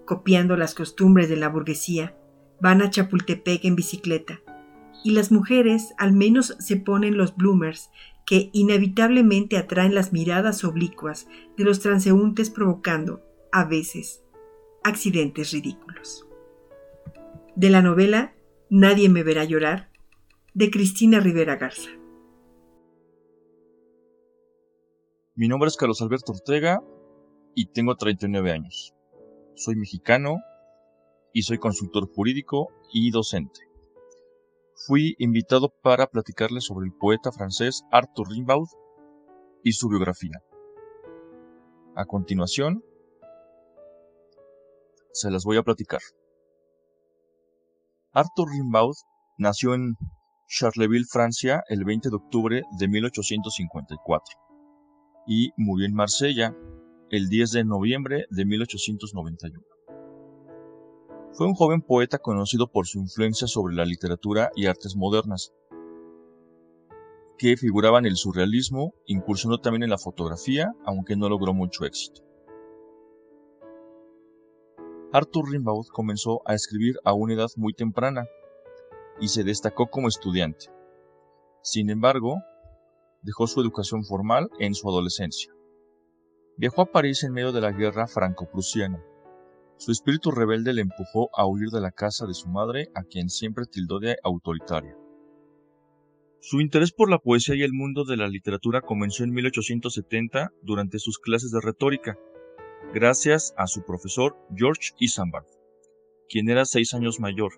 Copiando 0.06 0.56
las 0.56 0.74
costumbres 0.74 1.28
de 1.28 1.36
la 1.36 1.50
burguesía, 1.50 2.16
van 2.60 2.80
a 2.80 2.88
Chapultepec 2.88 3.64
en 3.66 3.76
bicicleta, 3.76 4.40
y 5.04 5.10
las 5.10 5.30
mujeres 5.30 5.92
al 5.98 6.12
menos 6.12 6.56
se 6.60 6.76
ponen 6.76 7.18
los 7.18 7.36
bloomers 7.36 7.90
que 8.24 8.48
inevitablemente 8.54 9.58
atraen 9.58 9.94
las 9.94 10.14
miradas 10.14 10.64
oblicuas 10.64 11.26
de 11.58 11.64
los 11.64 11.80
transeúntes 11.80 12.48
provocando, 12.48 13.22
a 13.52 13.64
veces, 13.66 14.22
accidentes 14.82 15.50
ridículos. 15.52 16.26
De 17.56 17.70
la 17.70 17.82
novela 17.82 18.34
Nadie 18.70 19.08
me 19.08 19.22
verá 19.22 19.44
llorar, 19.44 19.92
de 20.54 20.70
Cristina 20.70 21.20
Rivera 21.20 21.56
Garza. 21.56 21.90
Mi 25.36 25.48
nombre 25.48 25.68
es 25.68 25.76
Carlos 25.76 26.02
Alberto 26.02 26.32
Ortega 26.32 26.82
y 27.54 27.66
tengo 27.66 27.96
39 27.96 28.50
años. 28.50 28.94
Soy 29.54 29.76
mexicano 29.76 30.40
y 31.32 31.42
soy 31.42 31.58
consultor 31.58 32.08
jurídico 32.12 32.68
y 32.92 33.10
docente 33.10 33.74
fui 34.74 35.14
invitado 35.18 35.68
para 35.82 36.08
platicarles 36.08 36.64
sobre 36.64 36.86
el 36.86 36.92
poeta 36.92 37.32
francés 37.32 37.84
Arthur 37.90 38.28
Rimbaud 38.28 38.68
y 39.62 39.72
su 39.72 39.88
biografía. 39.88 40.42
A 41.94 42.04
continuación, 42.04 42.84
se 45.12 45.30
las 45.30 45.44
voy 45.44 45.56
a 45.56 45.62
platicar. 45.62 46.00
Arthur 48.16 48.48
Rimbaud 48.48 48.94
nació 49.38 49.74
en 49.74 49.96
Charleville, 50.46 51.04
Francia, 51.10 51.64
el 51.68 51.84
20 51.84 52.10
de 52.10 52.14
octubre 52.14 52.62
de 52.78 52.86
1854 52.86 54.38
y 55.26 55.50
murió 55.56 55.88
en 55.88 55.94
Marsella 55.94 56.54
el 57.10 57.28
10 57.28 57.50
de 57.50 57.64
noviembre 57.64 58.26
de 58.30 58.44
1891. 58.44 59.60
Fue 61.32 61.48
un 61.48 61.54
joven 61.54 61.82
poeta 61.82 62.18
conocido 62.18 62.70
por 62.70 62.86
su 62.86 63.00
influencia 63.00 63.48
sobre 63.48 63.74
la 63.74 63.84
literatura 63.84 64.52
y 64.54 64.66
artes 64.66 64.94
modernas, 64.94 65.52
que 67.36 67.56
figuraba 67.56 67.98
en 67.98 68.06
el 68.06 68.14
surrealismo, 68.14 68.94
incursionó 69.06 69.58
también 69.58 69.82
en 69.82 69.90
la 69.90 69.98
fotografía, 69.98 70.72
aunque 70.86 71.16
no 71.16 71.28
logró 71.28 71.52
mucho 71.52 71.84
éxito. 71.84 72.22
Arthur 75.14 75.50
Rimbaud 75.50 75.86
comenzó 75.92 76.42
a 76.44 76.54
escribir 76.54 76.96
a 77.04 77.14
una 77.14 77.34
edad 77.34 77.48
muy 77.56 77.72
temprana 77.72 78.26
y 79.20 79.28
se 79.28 79.44
destacó 79.44 79.86
como 79.86 80.08
estudiante. 80.08 80.66
Sin 81.62 81.88
embargo, 81.88 82.42
dejó 83.22 83.46
su 83.46 83.62
educación 83.62 84.04
formal 84.04 84.50
en 84.58 84.74
su 84.74 84.86
adolescencia. 84.88 85.50
Viajó 86.58 86.82
a 86.82 86.92
París 86.92 87.24
en 87.24 87.32
medio 87.32 87.52
de 87.52 87.62
la 87.62 87.72
guerra 87.72 88.06
franco-prusiana 88.06 89.02
su 89.76 89.90
espíritu 89.90 90.30
rebelde 90.30 90.72
le 90.72 90.82
empujó 90.82 91.28
a 91.34 91.46
huir 91.46 91.68
de 91.70 91.80
la 91.80 91.90
casa 91.90 92.26
de 92.26 92.34
su 92.34 92.48
madre, 92.48 92.90
a 92.94 93.02
quien 93.02 93.28
siempre 93.28 93.66
tildó 93.66 93.98
de 93.98 94.16
autoritaria. 94.22 94.96
Su 96.40 96.60
interés 96.60 96.92
por 96.92 97.10
la 97.10 97.18
poesía 97.18 97.56
y 97.56 97.62
el 97.62 97.72
mundo 97.72 98.04
de 98.04 98.16
la 98.16 98.28
literatura 98.28 98.82
comenzó 98.82 99.24
en 99.24 99.32
1870 99.32 100.52
durante 100.62 100.98
sus 100.98 101.18
clases 101.18 101.50
de 101.50 101.60
retórica, 101.60 102.16
gracias 102.94 103.52
a 103.58 103.66
su 103.66 103.82
profesor 103.82 104.36
George 104.54 104.92
Isambard, 105.00 105.46
quien 106.28 106.48
era 106.48 106.64
seis 106.64 106.94
años 106.94 107.18
mayor. 107.18 107.54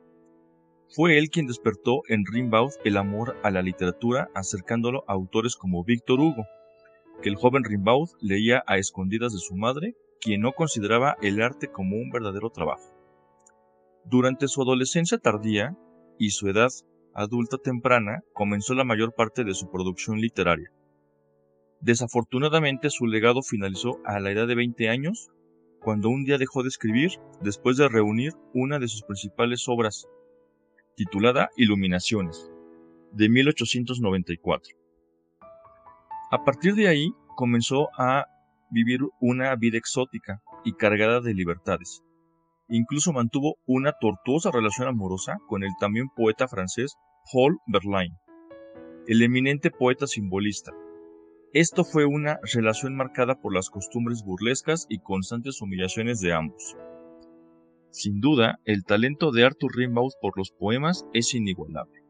Fue 0.89 1.19
él 1.19 1.29
quien 1.29 1.47
despertó 1.47 2.01
en 2.09 2.25
Rimbaud 2.25 2.73
el 2.85 2.97
amor 2.97 3.37
a 3.43 3.51
la 3.51 3.61
literatura, 3.61 4.31
acercándolo 4.35 5.05
a 5.07 5.13
autores 5.13 5.55
como 5.55 5.85
Víctor 5.85 6.21
Hugo, 6.21 6.47
que 7.23 7.29
el 7.29 7.37
joven 7.37 7.65
Rimbaud 7.65 8.09
leía 8.23 8.65
a 8.67 8.79
escondidas 8.79 9.35
de 9.35 9.39
su 9.39 9.55
madre 9.57 9.95
quien 10.23 10.41
no 10.41 10.53
consideraba 10.53 11.17
el 11.21 11.43
arte 11.43 11.69
como 11.69 11.97
un 11.97 12.09
verdadero 12.11 12.49
trabajo. 12.49 12.95
Durante 14.07 14.49
su 14.49 14.63
adolescencia 14.63 15.19
tardía 15.19 15.77
y 16.19 16.31
su 16.31 16.49
edad 16.49 16.71
adulta 17.13 17.59
temprana 17.59 18.23
comenzó 18.33 18.73
la 18.73 18.85
mayor 18.85 19.15
parte 19.15 19.45
de 19.45 19.53
su 19.53 19.71
producción 19.71 20.19
literaria. 20.19 20.73
Desafortunadamente 21.81 22.91
su 22.91 23.07
legado 23.07 23.43
finalizó 23.43 24.01
a 24.05 24.19
la 24.21 24.31
edad 24.31 24.47
de 24.47 24.55
20 24.55 24.89
años, 24.89 25.31
cuando 25.81 26.09
un 26.09 26.25
día 26.25 26.39
dejó 26.39 26.63
de 26.63 26.69
escribir 26.69 27.13
después 27.41 27.77
de 27.77 27.89
reunir 27.89 28.33
una 28.55 28.79
de 28.79 28.89
sus 28.89 29.03
principales 29.03 29.69
obras, 29.69 30.09
titulada 30.97 31.51
Iluminaciones, 31.57 32.51
de 33.13 33.29
1894. 33.29 34.77
A 36.31 36.45
partir 36.45 36.75
de 36.75 36.89
ahí 36.89 37.13
comenzó 37.37 37.89
a 37.99 38.27
vivir 38.71 39.01
una 39.21 39.55
vida 39.55 39.79
exótica 39.79 40.43
y 40.65 40.73
cargada 40.73 41.21
de 41.21 41.35
libertades. 41.35 42.03
Incluso 42.69 43.13
mantuvo 43.13 43.59
una 43.67 43.93
tortuosa 43.93 44.51
relación 44.51 44.89
amorosa 44.89 45.39
con 45.47 45.63
el 45.63 45.71
también 45.79 46.09
poeta 46.09 46.49
francés 46.49 46.97
Paul 47.33 47.61
Verlaine, 47.69 48.17
el 49.07 49.23
eminente 49.23 49.71
poeta 49.71 50.07
simbolista. 50.07 50.73
Esto 51.57 51.85
fue 51.85 52.05
una 52.05 52.39
relación 52.53 52.95
marcada 52.95 53.41
por 53.41 53.55
las 53.55 53.71
costumbres 53.71 54.23
burlescas 54.23 54.85
y 54.91 54.99
constantes 54.99 55.63
humillaciones 55.63 56.21
de 56.21 56.35
ambos. 56.35 56.77
Sin 57.91 58.21
duda, 58.21 58.61
el 58.67 58.85
talento 58.85 59.33
de 59.33 59.47
Arthur 59.47 59.75
Rimbaud 59.75 60.13
por 60.21 60.37
los 60.37 60.51
poemas 60.51 61.07
es 61.15 61.33
inigualable. 61.33 62.03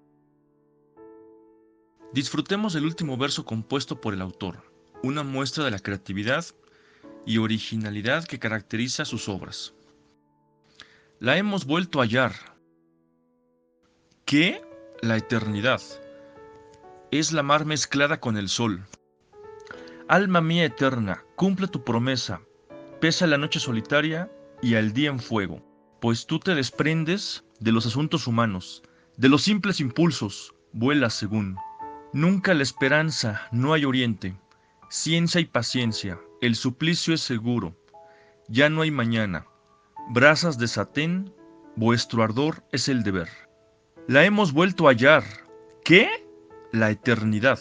Disfrutemos 2.13 2.73
del 2.73 2.87
último 2.87 3.17
verso 3.17 3.45
compuesto 3.45 4.01
por 4.01 4.15
el 4.15 4.21
autor, 4.21 4.65
una 5.05 5.23
muestra 5.23 5.65
de 5.65 5.71
la 5.71 5.79
creatividad 5.79 6.45
y 7.25 7.39
originalidad 7.39 8.25
que 8.25 8.41
caracteriza 8.41 9.05
sus 9.05 9.29
obras. 9.29 9.77
La 11.21 11.37
hemos 11.37 11.67
vuelto 11.67 12.01
a 12.01 12.03
hallar. 12.03 12.33
¿Qué? 14.25 14.61
La 15.03 15.17
eternidad. 15.17 15.83
Es 17.13 17.31
la 17.31 17.45
mar 17.45 17.65
mezclada 17.65 18.19
con 18.19 18.39
el 18.39 18.49
sol. 18.49 18.85
Alma 20.09 20.41
mía 20.41 20.65
eterna, 20.65 21.25
cumple 21.35 21.67
tu 21.69 21.83
promesa, 21.83 22.41
pesa 23.01 23.27
la 23.27 23.39
noche 23.39 23.59
solitaria 23.59 24.31
y 24.63 24.77
al 24.77 24.93
día 24.93 25.11
en 25.11 25.19
fuego, 25.19 25.63
pues 26.01 26.27
tú 26.27 26.39
te 26.39 26.55
desprendes 26.55 27.45
de 27.59 27.73
los 27.73 27.87
asuntos 27.87 28.27
humanos, 28.27 28.83
de 29.17 29.29
los 29.29 29.43
simples 29.43 29.81
impulsos, 29.81 30.55
vuelas 30.73 31.15
según. 31.15 31.57
Nunca 32.13 32.55
la 32.55 32.63
esperanza, 32.63 33.49
no 33.51 33.73
hay 33.73 33.85
oriente, 33.85 34.37
Ciencia 34.89 35.41
y 35.41 35.47
paciencia, 35.47 36.21
el 36.41 36.55
suplicio 36.55 37.13
es 37.13 37.21
seguro, 37.21 37.75
ya 38.49 38.71
no 38.71 38.83
hay 38.83 38.93
mañana. 38.93 39.47
Brasas 40.11 40.59
de 40.59 40.69
satén, 40.69 41.35
vuestro 41.75 42.23
ardor 42.23 42.63
es 42.71 42.89
el 42.89 43.03
deber. 43.03 43.29
La 44.07 44.25
hemos 44.25 44.53
vuelto 44.53 44.87
a 44.87 44.93
hallar. 44.93 45.25
¿Qué? 45.85 46.09
La 46.71 46.91
eternidad. 46.93 47.59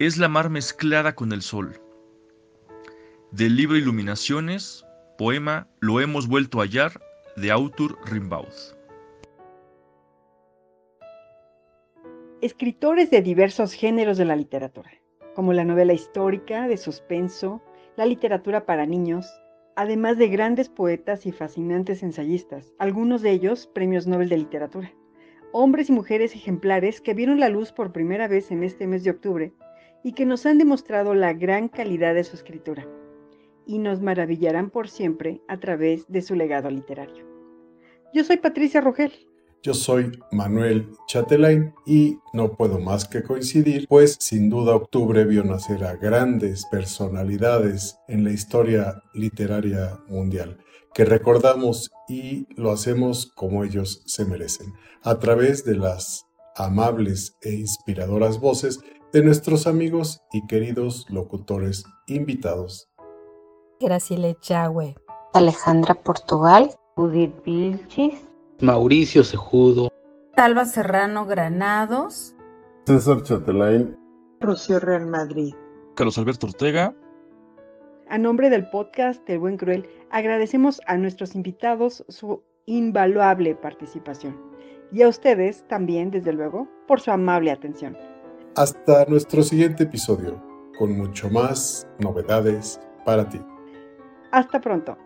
Es 0.00 0.16
la 0.16 0.30
mar 0.30 0.48
mezclada 0.48 1.14
con 1.14 1.30
el 1.30 1.42
sol. 1.42 1.78
Del 3.32 3.54
libro 3.54 3.76
Iluminaciones, 3.76 4.86
poema 5.18 5.68
Lo 5.78 6.00
hemos 6.00 6.26
vuelto 6.26 6.58
a 6.58 6.62
hallar, 6.62 6.98
de 7.36 7.50
Autor 7.50 7.98
Rimbaud. 8.06 8.48
escritores 12.40 13.10
de 13.10 13.20
diversos 13.20 13.74
géneros 13.74 14.16
de 14.16 14.24
la 14.24 14.36
literatura, 14.36 14.90
como 15.34 15.52
la 15.52 15.64
novela 15.64 15.92
histórica, 15.92 16.66
de 16.66 16.78
suspenso, 16.78 17.60
la 17.98 18.06
literatura 18.06 18.64
para 18.64 18.86
niños, 18.86 19.30
además 19.76 20.16
de 20.16 20.28
grandes 20.28 20.70
poetas 20.70 21.26
y 21.26 21.32
fascinantes 21.32 22.02
ensayistas, 22.02 22.72
algunos 22.78 23.20
de 23.20 23.32
ellos 23.32 23.66
premios 23.74 24.06
Nobel 24.06 24.30
de 24.30 24.38
Literatura. 24.38 24.94
Hombres 25.52 25.90
y 25.90 25.92
mujeres 25.92 26.34
ejemplares 26.34 27.02
que 27.02 27.12
vieron 27.12 27.38
la 27.38 27.50
luz 27.50 27.70
por 27.70 27.92
primera 27.92 28.28
vez 28.28 28.50
en 28.50 28.64
este 28.64 28.86
mes 28.86 29.04
de 29.04 29.10
octubre 29.10 29.52
y 30.02 30.12
que 30.12 30.26
nos 30.26 30.46
han 30.46 30.58
demostrado 30.58 31.14
la 31.14 31.32
gran 31.32 31.68
calidad 31.68 32.14
de 32.14 32.24
su 32.24 32.36
escritura 32.36 32.86
y 33.66 33.78
nos 33.78 34.00
maravillarán 34.00 34.70
por 34.70 34.88
siempre 34.88 35.40
a 35.48 35.58
través 35.60 36.06
de 36.08 36.22
su 36.22 36.34
legado 36.34 36.70
literario. 36.70 37.24
Yo 38.12 38.24
soy 38.24 38.38
Patricia 38.38 38.80
Rogel. 38.80 39.12
Yo 39.62 39.74
soy 39.74 40.10
Manuel 40.32 40.88
Chatelain 41.06 41.74
y 41.86 42.18
no 42.32 42.56
puedo 42.56 42.78
más 42.80 43.06
que 43.06 43.22
coincidir, 43.22 43.86
pues 43.88 44.16
sin 44.18 44.48
duda 44.48 44.74
octubre 44.74 45.24
vio 45.24 45.44
nacer 45.44 45.84
a 45.84 45.96
grandes 45.96 46.64
personalidades 46.70 47.98
en 48.08 48.24
la 48.24 48.30
historia 48.30 49.02
literaria 49.12 50.00
mundial, 50.08 50.58
que 50.94 51.04
recordamos 51.04 51.90
y 52.08 52.46
lo 52.56 52.72
hacemos 52.72 53.30
como 53.34 53.62
ellos 53.62 54.02
se 54.06 54.24
merecen, 54.24 54.72
a 55.02 55.18
través 55.18 55.62
de 55.64 55.76
las 55.76 56.24
amables 56.56 57.36
e 57.42 57.52
inspiradoras 57.52 58.40
voces 58.40 58.80
de 59.12 59.22
nuestros 59.22 59.66
amigos 59.66 60.22
y 60.32 60.46
queridos 60.46 61.06
locutores 61.10 61.84
invitados. 62.06 62.88
Graciela 63.80 64.34
Chagüe, 64.40 64.94
Alejandra 65.34 65.94
Portugal, 65.94 66.70
Judith 66.96 67.34
Vilchis, 67.44 68.14
Mauricio 68.60 69.24
Sejudo, 69.24 69.90
Salva 70.36 70.64
Serrano 70.64 71.26
Granados, 71.26 72.36
César 72.86 73.22
Chatelain, 73.22 73.98
Rocío 74.40 74.78
Real 74.78 75.06
Madrid, 75.06 75.54
Carlos 75.96 76.18
Alberto 76.18 76.46
Ortega, 76.46 76.94
A 78.08 78.18
nombre 78.18 78.50
del 78.50 78.68
podcast 78.70 79.28
El 79.28 79.38
Buen 79.38 79.56
Cruel, 79.56 79.88
agradecemos 80.10 80.80
a 80.86 80.96
nuestros 80.96 81.34
invitados 81.34 82.04
su 82.08 82.42
invaluable 82.66 83.54
participación. 83.54 84.36
Y 84.92 85.02
a 85.02 85.08
ustedes 85.08 85.64
también, 85.68 86.10
desde 86.10 86.32
luego, 86.32 86.68
por 86.88 87.00
su 87.00 87.12
amable 87.12 87.52
atención. 87.52 87.96
Hasta 88.56 89.04
nuestro 89.06 89.44
siguiente 89.44 89.84
episodio, 89.84 90.42
con 90.76 90.90
mucho 90.98 91.30
más 91.30 91.86
novedades 92.00 92.80
para 93.04 93.28
ti. 93.28 93.40
Hasta 94.32 94.60
pronto. 94.60 94.98